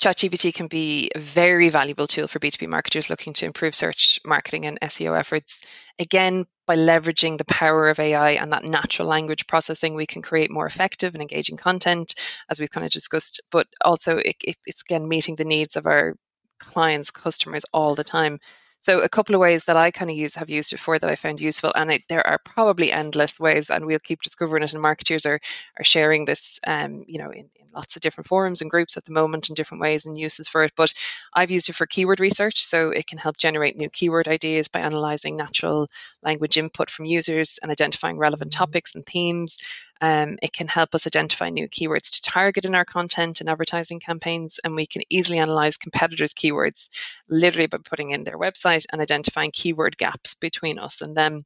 ChatGPT 0.00 0.52
can 0.52 0.66
be 0.66 1.10
a 1.14 1.18
very 1.18 1.70
valuable 1.70 2.06
tool 2.06 2.28
for 2.28 2.38
B2B 2.38 2.68
marketers 2.68 3.08
looking 3.08 3.32
to 3.34 3.46
improve 3.46 3.74
search 3.74 4.20
marketing 4.26 4.66
and 4.66 4.78
SEO 4.80 5.18
efforts. 5.18 5.62
Again, 5.98 6.46
by 6.66 6.76
leveraging 6.76 7.38
the 7.38 7.46
power 7.46 7.88
of 7.88 7.98
AI 7.98 8.32
and 8.32 8.52
that 8.52 8.64
natural 8.64 9.08
language 9.08 9.46
processing, 9.46 9.94
we 9.94 10.04
can 10.04 10.20
create 10.20 10.50
more 10.50 10.66
effective 10.66 11.14
and 11.14 11.22
engaging 11.22 11.56
content, 11.56 12.14
as 12.50 12.60
we've 12.60 12.70
kind 12.70 12.84
of 12.84 12.92
discussed, 12.92 13.40
but 13.50 13.66
also 13.82 14.18
it, 14.18 14.36
it, 14.44 14.56
it's 14.66 14.82
again 14.82 15.08
meeting 15.08 15.36
the 15.36 15.44
needs 15.44 15.76
of 15.76 15.86
our 15.86 16.14
clients, 16.58 17.10
customers 17.10 17.64
all 17.72 17.94
the 17.94 18.04
time. 18.04 18.36
So 18.78 19.00
a 19.00 19.08
couple 19.08 19.34
of 19.34 19.40
ways 19.40 19.64
that 19.64 19.76
I 19.76 19.90
kind 19.90 20.10
of 20.10 20.16
use 20.16 20.34
have 20.36 20.50
used 20.50 20.72
it 20.72 20.80
for 20.80 20.98
that 20.98 21.10
I 21.10 21.16
found 21.16 21.40
useful, 21.40 21.72
and 21.74 21.90
it, 21.90 22.02
there 22.08 22.26
are 22.26 22.38
probably 22.44 22.92
endless 22.92 23.40
ways, 23.40 23.70
and 23.70 23.86
we'll 23.86 23.98
keep 23.98 24.22
discovering 24.22 24.62
it. 24.62 24.72
And 24.72 24.82
marketers 24.82 25.26
are 25.26 25.40
are 25.78 25.84
sharing 25.84 26.24
this, 26.24 26.60
um, 26.66 27.04
you 27.06 27.18
know, 27.18 27.30
in, 27.30 27.50
in 27.56 27.66
lots 27.74 27.96
of 27.96 28.02
different 28.02 28.28
forums 28.28 28.60
and 28.60 28.70
groups 28.70 28.96
at 28.96 29.04
the 29.04 29.12
moment 29.12 29.48
in 29.48 29.54
different 29.54 29.82
ways 29.82 30.06
and 30.06 30.18
uses 30.18 30.48
for 30.48 30.62
it. 30.64 30.72
But 30.76 30.92
I've 31.34 31.50
used 31.50 31.68
it 31.68 31.74
for 31.74 31.86
keyword 31.86 32.20
research, 32.20 32.64
so 32.64 32.90
it 32.90 33.06
can 33.06 33.18
help 33.18 33.36
generate 33.36 33.76
new 33.76 33.90
keyword 33.90 34.28
ideas 34.28 34.68
by 34.68 34.80
analyzing 34.80 35.36
natural 35.36 35.88
language 36.22 36.58
input 36.58 36.90
from 36.90 37.06
users 37.06 37.58
and 37.62 37.70
identifying 37.70 38.18
relevant 38.18 38.52
mm-hmm. 38.52 38.58
topics 38.58 38.94
and 38.94 39.04
themes. 39.04 39.58
Um, 40.00 40.38
it 40.42 40.52
can 40.52 40.68
help 40.68 40.94
us 40.94 41.06
identify 41.06 41.50
new 41.50 41.68
keywords 41.68 42.12
to 42.12 42.22
target 42.22 42.64
in 42.64 42.74
our 42.74 42.84
content 42.84 43.40
and 43.40 43.48
advertising 43.48 44.00
campaigns, 44.00 44.60
and 44.62 44.74
we 44.74 44.86
can 44.86 45.02
easily 45.08 45.38
analyze 45.38 45.76
competitors' 45.76 46.34
keywords 46.34 46.88
literally 47.28 47.66
by 47.66 47.78
putting 47.84 48.10
in 48.10 48.24
their 48.24 48.38
website 48.38 48.86
and 48.92 49.00
identifying 49.00 49.50
keyword 49.52 49.96
gaps 49.96 50.34
between 50.34 50.78
us 50.78 51.00
and 51.00 51.16
them. 51.16 51.44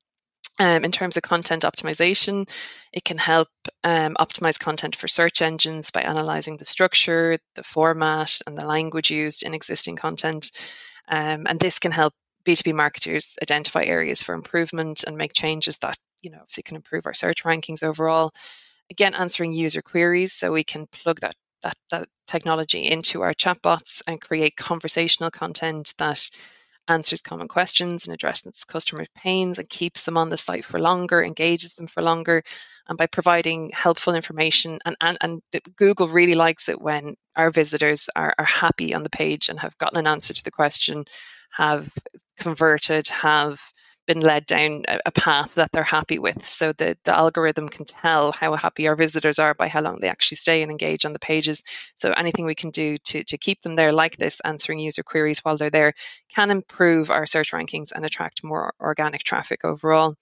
Um, 0.58 0.84
in 0.84 0.92
terms 0.92 1.16
of 1.16 1.22
content 1.22 1.62
optimization, 1.62 2.46
it 2.92 3.02
can 3.02 3.16
help 3.16 3.48
um, 3.82 4.14
optimize 4.20 4.58
content 4.58 4.94
for 4.94 5.08
search 5.08 5.40
engines 5.40 5.90
by 5.90 6.02
analyzing 6.02 6.58
the 6.58 6.66
structure, 6.66 7.38
the 7.54 7.62
format, 7.62 8.40
and 8.46 8.58
the 8.58 8.66
language 8.66 9.10
used 9.10 9.42
in 9.42 9.54
existing 9.54 9.96
content. 9.96 10.50
Um, 11.08 11.46
and 11.46 11.58
this 11.58 11.78
can 11.78 11.92
help 11.92 12.12
B2B 12.44 12.74
marketers 12.74 13.36
identify 13.42 13.84
areas 13.84 14.22
for 14.22 14.34
improvement 14.34 15.04
and 15.04 15.16
make 15.16 15.32
changes 15.32 15.78
that, 15.78 15.96
you 16.22 16.30
know, 16.30 16.38
obviously 16.40 16.62
can 16.62 16.76
improve 16.76 17.06
our 17.06 17.14
search 17.14 17.44
rankings 17.44 17.82
overall. 17.82 18.32
Again, 18.90 19.14
answering 19.14 19.52
user 19.52 19.82
queries 19.82 20.32
so 20.32 20.52
we 20.52 20.64
can 20.64 20.86
plug 20.86 21.20
that 21.20 21.34
that, 21.62 21.76
that 21.90 22.08
technology 22.26 22.82
into 22.82 23.22
our 23.22 23.34
chatbots 23.34 24.02
and 24.06 24.20
create 24.20 24.56
conversational 24.56 25.30
content 25.30 25.92
that 25.98 26.30
answers 26.88 27.20
common 27.20 27.48
questions 27.48 28.06
and 28.06 28.14
addresses 28.14 28.64
customer 28.64 29.06
pains 29.14 29.58
and 29.58 29.68
keeps 29.68 30.04
them 30.04 30.16
on 30.16 30.28
the 30.28 30.36
site 30.36 30.64
for 30.64 30.80
longer, 30.80 31.22
engages 31.22 31.74
them 31.74 31.86
for 31.86 32.02
longer, 32.02 32.42
and 32.88 32.98
by 32.98 33.06
providing 33.06 33.70
helpful 33.72 34.14
information. 34.14 34.78
And, 34.84 34.96
and, 35.00 35.18
and 35.20 35.42
Google 35.76 36.08
really 36.08 36.34
likes 36.34 36.68
it 36.68 36.80
when 36.80 37.14
our 37.36 37.50
visitors 37.50 38.08
are, 38.16 38.34
are 38.38 38.44
happy 38.44 38.94
on 38.94 39.02
the 39.02 39.10
page 39.10 39.48
and 39.48 39.60
have 39.60 39.78
gotten 39.78 39.98
an 39.98 40.06
answer 40.06 40.34
to 40.34 40.44
the 40.44 40.50
question 40.50 41.04
have 41.52 41.88
converted, 42.38 43.08
have 43.08 43.60
been 44.10 44.18
led 44.18 44.44
down 44.44 44.82
a, 44.88 45.12
path 45.12 45.54
that 45.54 45.70
they're 45.70 45.84
happy 45.84 46.18
with. 46.18 46.44
So 46.44 46.72
the, 46.72 46.98
the 47.04 47.16
algorithm 47.16 47.68
can 47.68 47.84
tell 47.84 48.32
how 48.32 48.56
happy 48.56 48.88
our 48.88 48.96
visitors 48.96 49.38
are 49.38 49.54
by 49.54 49.68
how 49.68 49.82
long 49.82 50.00
they 50.00 50.08
actually 50.08 50.38
stay 50.38 50.62
and 50.62 50.70
engage 50.72 51.04
on 51.04 51.12
the 51.12 51.20
pages. 51.20 51.62
So 51.94 52.10
anything 52.10 52.44
we 52.44 52.56
can 52.56 52.70
do 52.70 52.98
to, 52.98 53.22
to 53.22 53.38
keep 53.38 53.62
them 53.62 53.76
there 53.76 53.92
like 53.92 54.16
this, 54.16 54.40
answering 54.40 54.80
user 54.80 55.04
queries 55.04 55.44
while 55.44 55.56
they're 55.56 55.70
there, 55.70 55.94
can 56.28 56.50
improve 56.50 57.12
our 57.12 57.24
search 57.24 57.52
rankings 57.52 57.92
and 57.94 58.04
attract 58.04 58.42
more 58.42 58.74
organic 58.80 59.22
traffic 59.22 59.64
overall. 59.64 60.16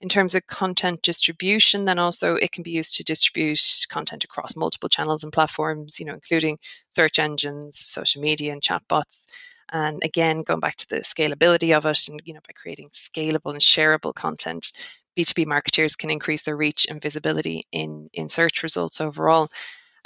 In 0.00 0.08
terms 0.08 0.34
of 0.34 0.44
content 0.48 1.00
distribution, 1.02 1.84
then 1.84 2.00
also 2.00 2.34
it 2.34 2.50
can 2.50 2.64
be 2.64 2.72
used 2.72 2.96
to 2.96 3.04
distribute 3.04 3.60
content 3.88 4.24
across 4.24 4.56
multiple 4.56 4.88
channels 4.88 5.22
and 5.22 5.32
platforms, 5.32 6.00
you 6.00 6.06
know, 6.06 6.14
including 6.14 6.58
search 6.90 7.20
engines, 7.20 7.78
social 7.78 8.20
media, 8.20 8.52
and 8.52 8.62
chatbots. 8.62 9.26
And 9.70 10.02
again, 10.02 10.42
going 10.42 10.60
back 10.60 10.76
to 10.76 10.88
the 10.88 11.00
scalability 11.00 11.76
of 11.76 11.86
it, 11.86 12.08
and 12.08 12.20
you 12.24 12.34
know, 12.34 12.40
by 12.46 12.52
creating 12.54 12.90
scalable 12.90 13.52
and 13.52 13.60
shareable 13.60 14.14
content, 14.14 14.72
B2B 15.18 15.46
marketers 15.46 15.96
can 15.96 16.10
increase 16.10 16.44
their 16.44 16.56
reach 16.56 16.86
and 16.88 17.02
visibility 17.02 17.62
in 17.72 18.08
in 18.12 18.28
search 18.28 18.62
results 18.62 19.00
overall. 19.00 19.48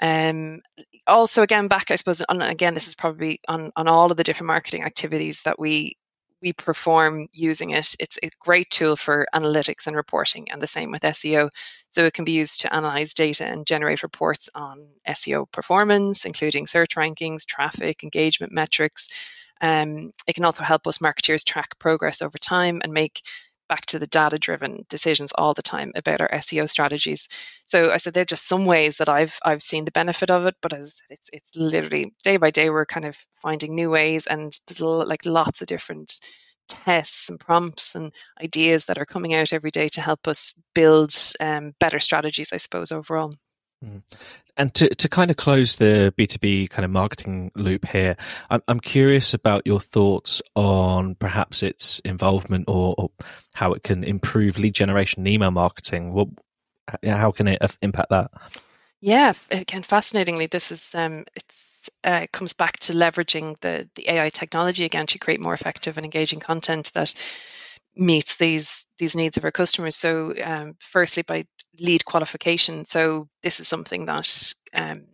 Um, 0.00 0.62
also, 1.06 1.42
again, 1.42 1.68
back 1.68 1.90
I 1.90 1.96
suppose, 1.96 2.22
on, 2.28 2.42
again, 2.42 2.74
this 2.74 2.88
is 2.88 2.94
probably 2.94 3.40
on 3.46 3.72
on 3.76 3.88
all 3.88 4.10
of 4.10 4.16
the 4.16 4.24
different 4.24 4.48
marketing 4.48 4.84
activities 4.84 5.42
that 5.42 5.58
we 5.58 5.96
we 6.42 6.52
perform 6.52 7.28
using 7.32 7.70
it. 7.70 7.94
It's 8.00 8.18
a 8.22 8.30
great 8.40 8.68
tool 8.68 8.96
for 8.96 9.26
analytics 9.34 9.86
and 9.86 9.94
reporting, 9.94 10.50
and 10.50 10.60
the 10.60 10.66
same 10.66 10.90
with 10.90 11.02
SEO. 11.02 11.48
So 11.88 12.04
it 12.04 12.14
can 12.14 12.24
be 12.24 12.32
used 12.32 12.62
to 12.62 12.74
analyze 12.74 13.14
data 13.14 13.46
and 13.46 13.66
generate 13.66 14.02
reports 14.02 14.48
on 14.54 14.88
SEO 15.08 15.50
performance, 15.52 16.24
including 16.24 16.66
search 16.66 16.96
rankings, 16.96 17.46
traffic, 17.46 18.02
engagement 18.02 18.52
metrics, 18.52 19.08
um, 19.62 20.12
it 20.26 20.34
can 20.34 20.44
also 20.44 20.64
help 20.64 20.86
us 20.86 20.98
marketeers 20.98 21.44
track 21.44 21.78
progress 21.78 22.20
over 22.20 22.36
time 22.36 22.80
and 22.82 22.92
make 22.92 23.22
back 23.68 23.86
to 23.86 23.98
the 23.98 24.06
data 24.06 24.38
driven 24.38 24.84
decisions 24.90 25.32
all 25.32 25.54
the 25.54 25.62
time 25.62 25.92
about 25.94 26.20
our 26.20 26.28
SEO 26.28 26.68
strategies. 26.68 27.28
So 27.64 27.90
I 27.90 27.96
said 27.96 28.12
they're 28.12 28.26
just 28.26 28.46
some 28.46 28.66
ways 28.66 28.98
that 28.98 29.08
I've 29.08 29.38
I've 29.42 29.62
seen 29.62 29.86
the 29.86 29.92
benefit 29.92 30.30
of 30.30 30.44
it, 30.44 30.56
but 30.60 30.74
it's 30.74 31.30
it's 31.32 31.56
literally 31.56 32.12
day 32.22 32.36
by 32.36 32.50
day 32.50 32.68
we're 32.68 32.84
kind 32.84 33.06
of 33.06 33.16
finding 33.34 33.74
new 33.74 33.88
ways 33.88 34.26
and 34.26 34.52
there's 34.66 34.80
like 34.80 35.24
lots 35.24 35.62
of 35.62 35.68
different 35.68 36.20
tests 36.68 37.30
and 37.30 37.40
prompts 37.40 37.94
and 37.94 38.12
ideas 38.42 38.86
that 38.86 38.98
are 38.98 39.06
coming 39.06 39.34
out 39.34 39.52
every 39.52 39.70
day 39.70 39.88
to 39.88 40.00
help 40.00 40.28
us 40.28 40.60
build 40.74 41.14
um, 41.40 41.72
better 41.80 41.98
strategies, 41.98 42.52
I 42.52 42.58
suppose, 42.58 42.92
overall. 42.92 43.32
Mm. 43.84 44.02
And 44.56 44.74
to, 44.74 44.94
to 44.94 45.08
kind 45.08 45.30
of 45.30 45.36
close 45.36 45.76
the 45.76 46.12
B2B 46.16 46.70
kind 46.70 46.84
of 46.84 46.90
marketing 46.90 47.50
loop 47.54 47.86
here, 47.86 48.16
I'm, 48.50 48.62
I'm 48.68 48.80
curious 48.80 49.34
about 49.34 49.66
your 49.66 49.80
thoughts 49.80 50.42
on 50.54 51.14
perhaps 51.14 51.62
its 51.62 52.00
involvement 52.00 52.66
or, 52.68 52.94
or 52.98 53.10
how 53.54 53.72
it 53.72 53.82
can 53.82 54.04
improve 54.04 54.58
lead 54.58 54.74
generation 54.74 55.20
and 55.20 55.28
email 55.28 55.50
marketing. 55.50 56.12
What, 56.12 56.28
how 57.04 57.32
can 57.32 57.48
it 57.48 57.62
impact 57.80 58.10
that? 58.10 58.30
Yeah, 59.00 59.32
again, 59.50 59.82
fascinatingly, 59.82 60.46
this 60.46 60.70
is 60.70 60.94
um, 60.94 61.24
it's 61.34 61.90
uh, 62.04 62.20
it 62.22 62.32
comes 62.32 62.52
back 62.52 62.78
to 62.78 62.92
leveraging 62.92 63.58
the 63.60 63.88
the 63.96 64.08
AI 64.08 64.28
technology 64.28 64.84
again 64.84 65.06
to 65.08 65.18
create 65.18 65.42
more 65.42 65.54
effective 65.54 65.96
and 65.96 66.04
engaging 66.04 66.38
content 66.38 66.92
that 66.94 67.12
meets 67.96 68.36
these 68.36 68.86
these 68.98 69.16
needs 69.16 69.36
of 69.36 69.44
our 69.44 69.50
customers. 69.50 69.96
So, 69.96 70.34
um, 70.40 70.76
firstly, 70.78 71.24
by 71.24 71.46
lead 71.80 72.04
qualification. 72.04 72.84
So, 72.84 73.28
this 73.42 73.60
is 73.60 73.68
something 73.68 74.06
that 74.06 74.54
um, 74.74 75.06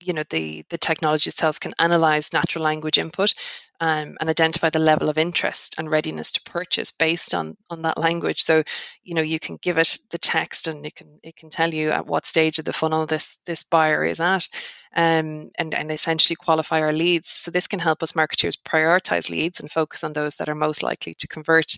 you 0.00 0.12
know 0.12 0.22
the 0.30 0.64
the 0.70 0.78
technology 0.78 1.28
itself 1.28 1.58
can 1.60 1.74
analyze 1.78 2.32
natural 2.32 2.64
language 2.64 2.98
input 2.98 3.34
um, 3.80 4.16
and 4.20 4.28
identify 4.28 4.70
the 4.70 4.78
level 4.78 5.08
of 5.08 5.18
interest 5.18 5.74
and 5.78 5.90
readiness 5.90 6.32
to 6.32 6.42
purchase 6.42 6.90
based 6.90 7.34
on 7.34 7.56
on 7.68 7.82
that 7.82 7.98
language. 7.98 8.42
So 8.42 8.62
you 9.02 9.14
know 9.14 9.22
you 9.22 9.40
can 9.40 9.56
give 9.56 9.78
it 9.78 9.98
the 10.10 10.18
text 10.18 10.68
and 10.68 10.86
it 10.86 10.94
can 10.94 11.18
it 11.22 11.36
can 11.36 11.50
tell 11.50 11.72
you 11.72 11.90
at 11.90 12.06
what 12.06 12.26
stage 12.26 12.58
of 12.58 12.64
the 12.64 12.72
funnel 12.72 13.06
this 13.06 13.38
this 13.46 13.64
buyer 13.64 14.04
is 14.04 14.20
at 14.20 14.48
um, 14.94 15.50
and 15.58 15.74
and 15.74 15.90
essentially 15.90 16.36
qualify 16.36 16.80
our 16.80 16.92
leads. 16.92 17.28
So 17.28 17.50
this 17.50 17.66
can 17.66 17.80
help 17.80 18.02
us 18.02 18.16
marketers 18.16 18.56
prioritize 18.56 19.30
leads 19.30 19.60
and 19.60 19.70
focus 19.70 20.04
on 20.04 20.12
those 20.12 20.36
that 20.36 20.48
are 20.48 20.54
most 20.54 20.82
likely 20.82 21.14
to 21.14 21.28
convert 21.28 21.76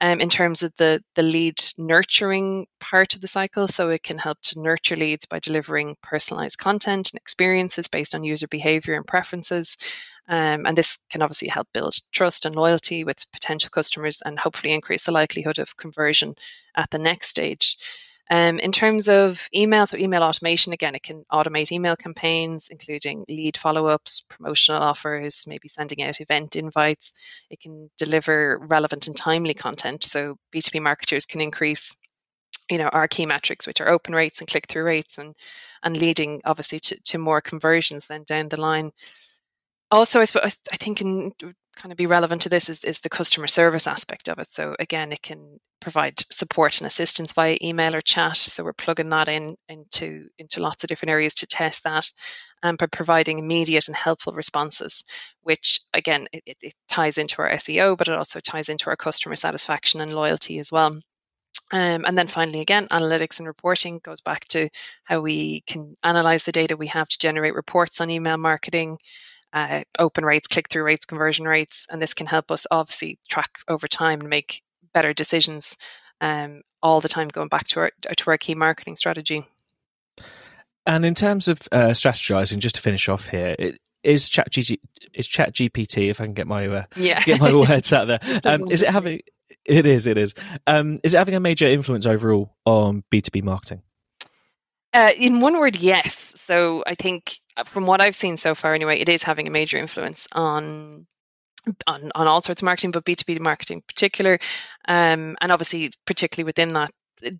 um, 0.00 0.20
in 0.20 0.28
terms 0.28 0.62
of 0.62 0.72
the, 0.76 1.02
the 1.14 1.22
lead 1.22 1.60
nurturing 1.76 2.66
part 2.80 3.14
of 3.14 3.20
the 3.20 3.28
cycle. 3.28 3.68
So 3.68 3.90
it 3.90 4.02
can 4.02 4.18
help 4.18 4.38
to 4.42 4.60
nurture 4.60 4.96
leads 4.96 5.26
by 5.26 5.38
delivering 5.38 5.96
personalized 6.02 6.58
content 6.58 7.10
and 7.12 7.20
experiences 7.20 7.88
based 7.88 8.14
on 8.14 8.24
user 8.24 8.48
behavior 8.48 8.94
and 8.94 9.06
preferences. 9.06 9.76
Um, 10.28 10.66
and 10.66 10.76
this 10.76 10.98
can 11.10 11.22
obviously 11.22 11.48
help 11.48 11.68
build 11.72 11.94
trust 12.12 12.44
and 12.44 12.54
loyalty 12.54 13.04
with 13.04 13.30
potential 13.32 13.70
customers 13.70 14.22
and 14.24 14.38
hopefully 14.38 14.74
increase 14.74 15.04
the 15.04 15.12
likelihood 15.12 15.58
of 15.58 15.76
conversion 15.76 16.34
at 16.76 16.90
the 16.90 16.98
next 16.98 17.28
stage. 17.28 17.78
Um, 18.30 18.58
in 18.58 18.72
terms 18.72 19.08
of 19.08 19.48
email, 19.54 19.86
so 19.86 19.96
email 19.96 20.22
automation, 20.22 20.72
again, 20.72 20.94
it 20.94 21.02
can 21.02 21.24
automate 21.32 21.72
email 21.72 21.96
campaigns, 21.96 22.68
including 22.70 23.24
lead 23.28 23.56
follow 23.56 23.86
ups, 23.86 24.24
promotional 24.28 24.82
offers, 24.82 25.44
maybe 25.46 25.68
sending 25.68 26.02
out 26.02 26.20
event 26.20 26.56
invites. 26.56 27.14
It 27.48 27.60
can 27.60 27.90
deliver 27.96 28.58
relevant 28.58 29.06
and 29.06 29.16
timely 29.16 29.54
content. 29.54 30.04
So 30.04 30.36
B2B 30.54 30.82
marketers 30.82 31.26
can 31.26 31.40
increase 31.40 31.96
you 32.70 32.76
know 32.76 32.88
our 32.88 33.08
key 33.08 33.24
metrics 33.24 33.66
which 33.66 33.80
are 33.80 33.88
open 33.88 34.14
rates 34.14 34.40
and 34.40 34.48
click 34.48 34.66
through 34.68 34.84
rates 34.84 35.16
and 35.16 35.34
and 35.82 35.96
leading 35.96 36.42
obviously 36.44 36.78
to, 36.78 37.00
to 37.00 37.16
more 37.16 37.40
conversions 37.40 38.06
then 38.06 38.24
down 38.24 38.48
the 38.50 38.60
line 38.60 38.92
also, 39.90 40.20
I, 40.20 40.24
suppose, 40.24 40.58
I 40.70 40.76
think 40.76 41.00
in 41.00 41.32
kind 41.78 41.92
of 41.92 41.96
be 41.96 42.06
relevant 42.06 42.42
to 42.42 42.48
this 42.48 42.68
is, 42.68 42.82
is 42.84 43.00
the 43.00 43.08
customer 43.08 43.46
service 43.46 43.86
aspect 43.86 44.28
of 44.28 44.38
it. 44.38 44.48
So 44.50 44.74
again, 44.78 45.12
it 45.12 45.22
can 45.22 45.60
provide 45.80 46.20
support 46.30 46.80
and 46.80 46.86
assistance 46.86 47.32
via 47.32 47.56
email 47.62 47.94
or 47.94 48.00
chat. 48.00 48.36
So 48.36 48.64
we're 48.64 48.72
plugging 48.72 49.10
that 49.10 49.28
in 49.28 49.56
into 49.68 50.28
into 50.38 50.60
lots 50.60 50.82
of 50.82 50.88
different 50.88 51.12
areas 51.12 51.36
to 51.36 51.46
test 51.46 51.84
that, 51.84 52.10
and 52.62 52.76
by 52.76 52.86
providing 52.86 53.38
immediate 53.38 53.86
and 53.86 53.96
helpful 53.96 54.32
responses, 54.32 55.04
which 55.42 55.80
again 55.94 56.26
it, 56.32 56.56
it 56.60 56.74
ties 56.88 57.16
into 57.16 57.40
our 57.40 57.50
SEO, 57.50 57.96
but 57.96 58.08
it 58.08 58.14
also 58.14 58.40
ties 58.40 58.68
into 58.68 58.90
our 58.90 58.96
customer 58.96 59.36
satisfaction 59.36 60.00
and 60.00 60.12
loyalty 60.12 60.58
as 60.58 60.72
well. 60.72 60.92
Um, 61.70 62.04
and 62.06 62.16
then 62.16 62.28
finally, 62.28 62.60
again, 62.60 62.88
analytics 62.88 63.38
and 63.38 63.46
reporting 63.46 64.00
goes 64.02 64.22
back 64.22 64.46
to 64.48 64.68
how 65.04 65.20
we 65.20 65.60
can 65.62 65.96
analyze 66.02 66.44
the 66.44 66.52
data 66.52 66.76
we 66.76 66.86
have 66.88 67.08
to 67.08 67.18
generate 67.18 67.54
reports 67.54 68.00
on 68.00 68.10
email 68.10 68.38
marketing, 68.38 68.98
uh, 69.52 69.82
open 69.98 70.24
rates, 70.24 70.48
click 70.48 70.68
through 70.68 70.84
rates, 70.84 71.06
conversion 71.06 71.46
rates, 71.46 71.86
and 71.90 72.00
this 72.00 72.14
can 72.14 72.26
help 72.26 72.50
us 72.50 72.66
obviously 72.70 73.18
track 73.28 73.50
over 73.68 73.88
time 73.88 74.20
and 74.20 74.28
make 74.28 74.62
better 74.92 75.12
decisions 75.12 75.76
um, 76.20 76.62
all 76.82 77.00
the 77.00 77.08
time, 77.08 77.28
going 77.28 77.48
back 77.48 77.66
to 77.68 77.80
our 77.80 77.92
to 78.16 78.30
our 78.30 78.38
key 78.38 78.54
marketing 78.54 78.96
strategy. 78.96 79.44
And 80.86 81.04
in 81.04 81.14
terms 81.14 81.48
of 81.48 81.60
uh, 81.70 81.88
strategizing, 81.88 82.58
just 82.58 82.76
to 82.76 82.80
finish 82.80 83.08
off 83.08 83.28
here, 83.28 83.54
it, 83.58 83.78
is 84.02 84.28
Chat 84.28 84.50
G- 84.50 84.80
is 85.12 85.28
Chat 85.28 85.54
GPT 85.54 86.08
if 86.08 86.20
I 86.20 86.24
can 86.24 86.34
get 86.34 86.46
my 86.46 86.66
uh, 86.66 86.84
Yeah. 86.96 87.22
get 87.22 87.40
my 87.40 87.52
words 87.68 87.92
out 87.92 88.06
there. 88.06 88.20
Um, 88.46 88.70
is 88.70 88.82
it 88.82 88.88
having? 88.88 89.20
It 89.64 89.86
is. 89.86 90.06
It 90.06 90.16
is. 90.16 90.34
Um, 90.66 91.00
is 91.02 91.14
it 91.14 91.18
having 91.18 91.34
a 91.34 91.40
major 91.40 91.66
influence 91.66 92.06
overall 92.06 92.54
on 92.64 93.04
B 93.10 93.20
two 93.20 93.30
B 93.30 93.42
marketing? 93.42 93.82
Uh, 94.94 95.10
in 95.18 95.40
one 95.40 95.58
word, 95.58 95.76
yes. 95.76 96.32
So 96.36 96.82
I 96.86 96.94
think 96.94 97.38
from 97.66 97.86
what 97.86 98.00
I've 98.00 98.14
seen 98.14 98.36
so 98.36 98.54
far, 98.54 98.74
anyway, 98.74 99.00
it 99.00 99.08
is 99.08 99.22
having 99.22 99.48
a 99.48 99.50
major 99.50 99.78
influence 99.78 100.28
on 100.32 101.06
on, 101.86 102.10
on 102.14 102.26
all 102.26 102.40
sorts 102.40 102.62
of 102.62 102.66
marketing, 102.66 102.92
but 102.92 103.04
B 103.04 103.14
two 103.14 103.24
B 103.26 103.38
marketing 103.38 103.78
in 103.78 103.82
particular, 103.82 104.38
um, 104.86 105.36
and 105.40 105.52
obviously 105.52 105.92
particularly 106.06 106.46
within 106.46 106.74
that 106.74 106.90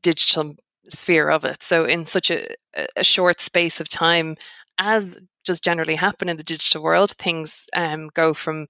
digital 0.03 0.55
sphere 0.89 1.31
of 1.31 1.45
it. 1.45 1.63
So 1.63 1.85
in 1.85 2.05
such 2.07 2.31
a, 2.31 2.47
a 2.97 3.05
short 3.05 3.41
space 3.41 3.81
of 3.81 3.89
time, 3.89 4.37
as 4.77 5.17
does 5.45 5.61
generally 5.61 5.95
happen 5.95 6.29
in 6.29 6.37
the 6.37 6.43
digital 6.43 6.83
world, 6.83 7.11
things 7.13 7.65
um, 7.73 8.09
go 8.13 8.35
from 8.35 8.67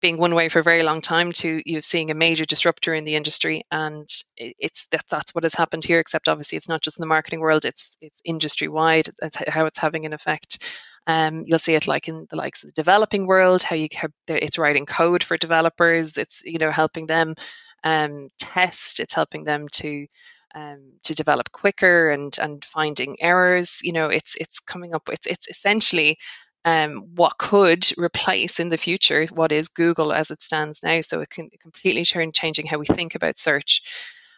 being 0.00 0.16
one 0.16 0.34
way 0.34 0.48
for 0.48 0.60
a 0.60 0.62
very 0.62 0.82
long 0.82 1.00
time 1.00 1.32
to 1.32 1.60
you 1.64 1.82
seeing 1.82 2.10
a 2.10 2.14
major 2.14 2.44
disruptor 2.44 2.94
in 2.94 3.04
the 3.04 3.16
industry. 3.16 3.64
And 3.70 4.08
it's 4.36 4.86
that 4.92 5.04
that's 5.10 5.34
what 5.34 5.44
has 5.44 5.54
happened 5.54 5.84
here 5.84 5.98
except 5.98 6.28
obviously 6.28 6.56
it's 6.56 6.68
not 6.68 6.82
just 6.82 6.98
in 6.98 7.02
the 7.02 7.06
marketing 7.06 7.40
world 7.40 7.64
it's 7.64 7.96
it's 8.00 8.22
industry 8.24 8.68
wide 8.68 9.08
how 9.48 9.66
it's 9.66 9.78
having 9.78 10.06
an 10.06 10.12
effect. 10.12 10.62
Um, 11.06 11.44
you'll 11.46 11.58
see 11.58 11.74
it 11.74 11.88
like 11.88 12.08
in 12.08 12.26
the 12.30 12.36
likes 12.36 12.62
of 12.62 12.68
the 12.68 12.74
developing 12.74 13.26
world 13.26 13.62
how 13.62 13.76
you 13.76 13.88
have 13.94 14.12
it's 14.28 14.58
writing 14.58 14.86
code 14.86 15.24
for 15.24 15.36
developers 15.36 16.16
it's 16.16 16.42
you 16.44 16.58
know 16.58 16.70
helping 16.70 17.06
them 17.06 17.34
um, 17.82 18.28
test 18.38 19.00
it's 19.00 19.14
helping 19.14 19.44
them 19.44 19.68
to 19.72 20.06
um, 20.54 20.92
to 21.04 21.14
develop 21.14 21.50
quicker 21.52 22.10
and 22.10 22.36
and 22.38 22.64
finding 22.64 23.16
errors. 23.20 23.80
You 23.82 23.92
know 23.92 24.08
it's 24.08 24.34
it's 24.36 24.60
coming 24.60 24.94
up 24.94 25.08
it's 25.10 25.26
it's 25.26 25.48
essentially 25.48 26.18
um, 26.64 27.14
what 27.14 27.38
could 27.38 27.86
replace 27.96 28.60
in 28.60 28.68
the 28.68 28.76
future 28.76 29.26
what 29.26 29.52
is 29.52 29.68
Google 29.68 30.12
as 30.12 30.30
it 30.30 30.42
stands 30.42 30.82
now. 30.82 31.00
So 31.00 31.20
it 31.20 31.30
can 31.30 31.50
completely 31.60 32.04
turn 32.04 32.32
changing 32.32 32.66
how 32.66 32.78
we 32.78 32.86
think 32.86 33.14
about 33.14 33.36
search. 33.36 33.82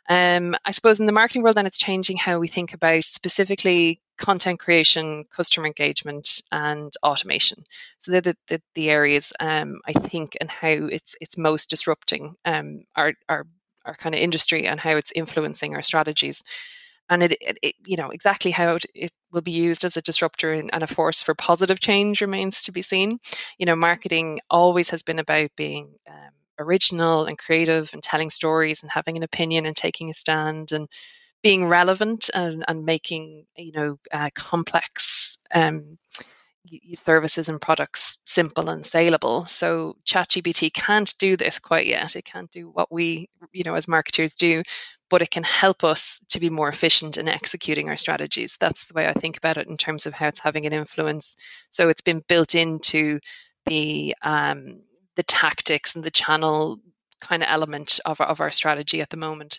Um, 0.08 0.56
I 0.64 0.72
suppose 0.72 0.98
in 0.98 1.06
the 1.06 1.12
marketing 1.12 1.42
world, 1.42 1.56
then 1.56 1.66
it's 1.66 1.78
changing 1.78 2.16
how 2.16 2.38
we 2.38 2.48
think 2.48 2.74
about 2.74 3.04
specifically 3.04 4.00
content 4.18 4.58
creation, 4.58 5.24
customer 5.34 5.66
engagement, 5.66 6.42
and 6.50 6.92
automation. 7.02 7.62
So 7.98 8.12
they're 8.12 8.20
the, 8.20 8.36
the, 8.48 8.62
the 8.74 8.90
areas 8.90 9.32
um, 9.38 9.80
I 9.86 9.92
think 9.92 10.36
and 10.40 10.50
how 10.50 10.68
it's 10.68 11.16
it's 11.20 11.38
most 11.38 11.70
disrupting 11.70 12.34
um, 12.44 12.84
our 12.96 13.14
our 13.28 13.46
our 13.84 13.94
kind 13.94 14.14
of 14.14 14.20
industry 14.20 14.66
and 14.66 14.78
how 14.78 14.96
it's 14.96 15.12
influencing 15.14 15.74
our 15.74 15.82
strategies 15.82 16.42
and 17.10 17.22
it, 17.24 17.32
it, 17.32 17.58
it 17.62 17.74
you 17.84 17.96
know 17.96 18.10
exactly 18.10 18.52
how 18.52 18.76
it, 18.76 18.86
it 18.94 19.10
will 19.32 19.42
be 19.42 19.50
used 19.50 19.84
as 19.84 19.96
a 19.96 20.02
disruptor 20.02 20.52
and, 20.52 20.70
and 20.72 20.82
a 20.82 20.86
force 20.86 21.22
for 21.22 21.34
positive 21.34 21.80
change 21.80 22.20
remains 22.20 22.64
to 22.64 22.72
be 22.72 22.82
seen. 22.82 23.18
You 23.58 23.66
know 23.66 23.76
marketing 23.76 24.40
always 24.48 24.90
has 24.90 25.02
been 25.02 25.18
about 25.18 25.50
being 25.56 25.92
um, 26.08 26.30
original 26.58 27.24
and 27.24 27.36
creative 27.36 27.90
and 27.92 28.02
telling 28.02 28.30
stories 28.30 28.82
and 28.82 28.90
having 28.90 29.16
an 29.16 29.24
opinion 29.24 29.66
and 29.66 29.76
taking 29.76 30.10
a 30.10 30.14
stand 30.14 30.72
and 30.72 30.88
being 31.42 31.66
relevant 31.66 32.30
and, 32.32 32.64
and 32.68 32.84
making 32.84 33.46
you 33.56 33.72
know 33.72 33.98
uh, 34.12 34.30
complex 34.34 35.38
um, 35.52 35.98
services 36.94 37.48
and 37.48 37.60
products 37.60 38.18
simple 38.26 38.68
and 38.68 38.84
saleable. 38.84 39.46
So 39.46 39.96
ChatGPT 40.06 40.72
can't 40.72 41.12
do 41.18 41.36
this 41.36 41.58
quite 41.58 41.86
yet. 41.86 42.14
It 42.14 42.24
can't 42.24 42.50
do 42.50 42.68
what 42.68 42.92
we 42.92 43.28
you 43.52 43.64
know 43.64 43.74
as 43.74 43.88
marketers 43.88 44.34
do 44.34 44.62
but 45.10 45.22
it 45.22 45.30
can 45.30 45.42
help 45.42 45.84
us 45.84 46.24
to 46.30 46.40
be 46.40 46.48
more 46.48 46.68
efficient 46.68 47.18
in 47.18 47.28
executing 47.28 47.88
our 47.88 47.96
strategies. 47.96 48.56
That's 48.58 48.86
the 48.86 48.94
way 48.94 49.06
I 49.06 49.12
think 49.12 49.36
about 49.36 49.58
it 49.58 49.66
in 49.66 49.76
terms 49.76 50.06
of 50.06 50.14
how 50.14 50.28
it's 50.28 50.38
having 50.38 50.64
an 50.64 50.72
influence. 50.72 51.36
So 51.68 51.88
it's 51.88 52.00
been 52.00 52.22
built 52.26 52.54
into 52.54 53.18
the 53.66 54.14
um, 54.22 54.80
the 55.16 55.24
tactics 55.24 55.96
and 55.96 56.04
the 56.04 56.10
channel 56.10 56.80
kind 57.20 57.42
of 57.42 57.48
element 57.50 58.00
of, 58.06 58.20
of 58.20 58.40
our 58.40 58.50
strategy 58.50 59.02
at 59.02 59.10
the 59.10 59.16
moment. 59.16 59.58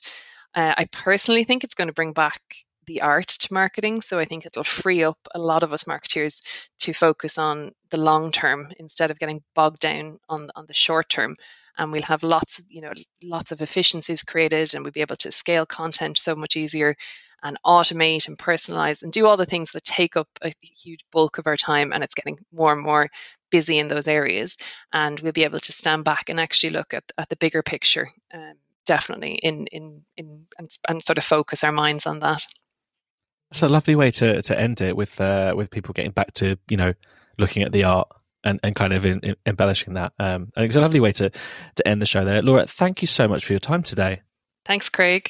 Uh, 0.55 0.73
I 0.75 0.85
personally 0.85 1.43
think 1.43 1.63
it's 1.63 1.75
going 1.75 1.89
to 1.89 1.93
bring 1.93 2.13
back 2.13 2.41
the 2.87 3.01
art 3.01 3.27
to 3.27 3.53
marketing. 3.53 4.01
So 4.01 4.17
I 4.17 4.25
think 4.25 4.45
it'll 4.45 4.63
free 4.63 5.03
up 5.03 5.19
a 5.35 5.39
lot 5.39 5.63
of 5.63 5.71
us 5.71 5.83
marketeers 5.83 6.41
to 6.79 6.93
focus 6.93 7.37
on 7.37 7.73
the 7.89 7.97
long 7.97 8.31
term 8.31 8.69
instead 8.79 9.11
of 9.11 9.19
getting 9.19 9.43
bogged 9.53 9.79
down 9.79 10.17
on 10.27 10.49
on 10.55 10.65
the 10.65 10.73
short 10.73 11.09
term 11.09 11.35
and 11.77 11.91
we'll 11.91 12.01
have 12.01 12.23
lots 12.23 12.61
you 12.67 12.81
know 12.81 12.91
lots 13.23 13.51
of 13.51 13.61
efficiencies 13.61 14.23
created 14.23 14.73
and 14.73 14.83
we'll 14.83 14.91
be 14.91 15.01
able 15.01 15.15
to 15.15 15.31
scale 15.31 15.65
content 15.65 16.17
so 16.17 16.35
much 16.35 16.55
easier 16.55 16.95
and 17.43 17.57
automate 17.65 18.27
and 18.27 18.37
personalize 18.37 19.03
and 19.03 19.11
do 19.11 19.25
all 19.25 19.37
the 19.37 19.45
things 19.45 19.71
that 19.71 19.83
take 19.83 20.15
up 20.15 20.27
a 20.43 20.53
huge 20.61 21.05
bulk 21.11 21.37
of 21.37 21.47
our 21.47 21.57
time 21.57 21.91
and 21.91 22.03
it's 22.03 22.13
getting 22.13 22.37
more 22.51 22.71
and 22.71 22.83
more 22.83 23.09
busy 23.49 23.79
in 23.79 23.87
those 23.87 24.07
areas. 24.07 24.57
And 24.93 25.19
we'll 25.19 25.31
be 25.31 25.43
able 25.43 25.59
to 25.59 25.71
stand 25.71 26.03
back 26.03 26.29
and 26.29 26.39
actually 26.39 26.71
look 26.71 26.93
at, 26.93 27.03
at 27.17 27.29
the 27.29 27.35
bigger 27.35 27.63
picture 27.63 28.07
um, 28.33 28.53
definitely 28.85 29.35
in 29.35 29.67
in 29.67 30.01
in 30.17 30.45
and, 30.57 30.69
and 30.87 31.03
sort 31.03 31.17
of 31.17 31.23
focus 31.23 31.63
our 31.63 31.71
minds 31.71 32.05
on 32.05 32.19
that. 32.19 32.45
It's 33.51 33.61
a 33.61 33.69
lovely 33.69 33.95
way 33.95 34.11
to 34.11 34.41
to 34.41 34.59
end 34.59 34.81
it 34.81 34.95
with 34.95 35.19
uh, 35.19 35.53
with 35.55 35.69
people 35.69 35.93
getting 35.93 36.11
back 36.11 36.33
to 36.35 36.57
you 36.69 36.77
know 36.77 36.93
looking 37.37 37.63
at 37.63 37.71
the 37.71 37.83
art 37.83 38.07
and, 38.43 38.59
and 38.63 38.75
kind 38.75 38.93
of 38.93 39.05
in, 39.05 39.19
in 39.19 39.35
embellishing 39.45 39.93
that. 39.95 40.13
Um, 40.19 40.49
I 40.55 40.61
think 40.61 40.69
it's 40.69 40.75
a 40.75 40.81
lovely 40.81 40.99
way 40.99 41.11
to 41.13 41.29
to 41.29 41.87
end 41.87 42.01
the 42.01 42.05
show 42.05 42.25
there. 42.25 42.41
Laura, 42.41 42.65
thank 42.65 43.01
you 43.01 43.07
so 43.07 43.27
much 43.27 43.45
for 43.45 43.53
your 43.53 43.59
time 43.59 43.83
today, 43.83 44.21
thanks 44.65 44.89
craig 44.89 45.29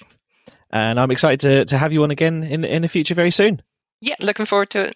and 0.72 1.00
I'm 1.00 1.12
excited 1.12 1.40
to 1.42 1.66
to 1.66 1.78
have 1.78 1.94
you 1.94 2.04
on 2.04 2.12
again 2.12 2.44
in 2.44 2.64
in 2.66 2.82
the 2.82 2.88
future 2.88 3.14
very 3.16 3.32
soon. 3.32 3.62
yeah 4.00 4.16
looking 4.20 4.46
forward 4.46 4.70
to 4.72 4.90
it 4.90 4.96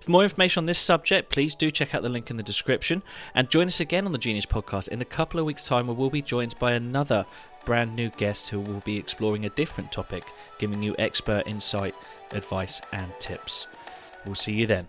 For 0.00 0.12
more 0.12 0.22
information 0.22 0.62
on 0.62 0.66
this 0.66 0.78
subject, 0.78 1.28
please 1.28 1.54
do 1.54 1.70
check 1.70 1.94
out 1.94 2.02
the 2.02 2.08
link 2.08 2.30
in 2.30 2.38
the 2.38 2.42
description 2.42 3.02
and 3.34 3.50
join 3.50 3.66
us 3.66 3.78
again 3.80 4.06
on 4.06 4.12
the 4.12 4.18
Genius 4.18 4.46
Podcast 4.46 4.88
in 4.88 5.02
a 5.02 5.04
couple 5.04 5.38
of 5.38 5.44
weeks' 5.44 5.66
time 5.66 5.86
where 5.86 5.94
we'll 5.94 6.08
be 6.08 6.22
joined 6.22 6.58
by 6.58 6.72
another 6.72 7.26
brand 7.68 7.94
new 7.94 8.08
guest 8.16 8.48
who 8.48 8.60
will 8.60 8.80
be 8.80 8.96
exploring 8.96 9.44
a 9.44 9.50
different 9.50 9.92
topic, 9.92 10.24
giving 10.58 10.82
you 10.82 10.96
expert 10.98 11.46
insight, 11.46 11.94
advice, 12.32 12.80
and 12.94 13.12
tips. 13.20 13.66
We'll 14.24 14.36
see 14.36 14.54
you 14.54 14.66
then. 14.66 14.86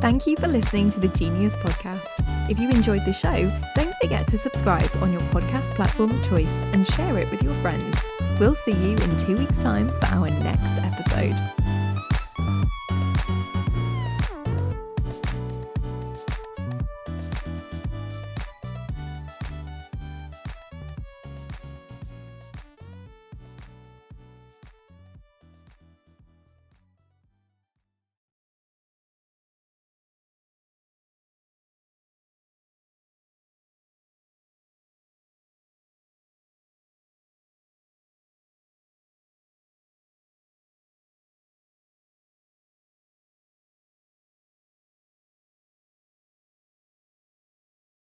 Thank 0.00 0.26
you 0.26 0.36
for 0.36 0.48
listening 0.48 0.90
to 0.90 0.98
the 0.98 1.06
Genius 1.06 1.56
Podcast. 1.58 2.50
If 2.50 2.58
you 2.58 2.68
enjoyed 2.70 3.04
the 3.04 3.12
show, 3.12 3.48
don't 3.76 3.94
forget 4.02 4.26
to 4.26 4.36
subscribe 4.36 4.90
on 5.00 5.12
your 5.12 5.22
podcast 5.30 5.76
platform 5.76 6.10
of 6.10 6.28
choice 6.28 6.62
and 6.72 6.84
share 6.88 7.16
it 7.18 7.30
with 7.30 7.44
your 7.44 7.54
friends. 7.62 8.04
We'll 8.40 8.56
see 8.56 8.72
you 8.72 8.96
in 8.96 9.16
two 9.16 9.36
weeks' 9.36 9.60
time 9.60 9.88
for 9.88 10.06
our 10.06 10.28
next 10.28 10.80
episode. 10.82 11.65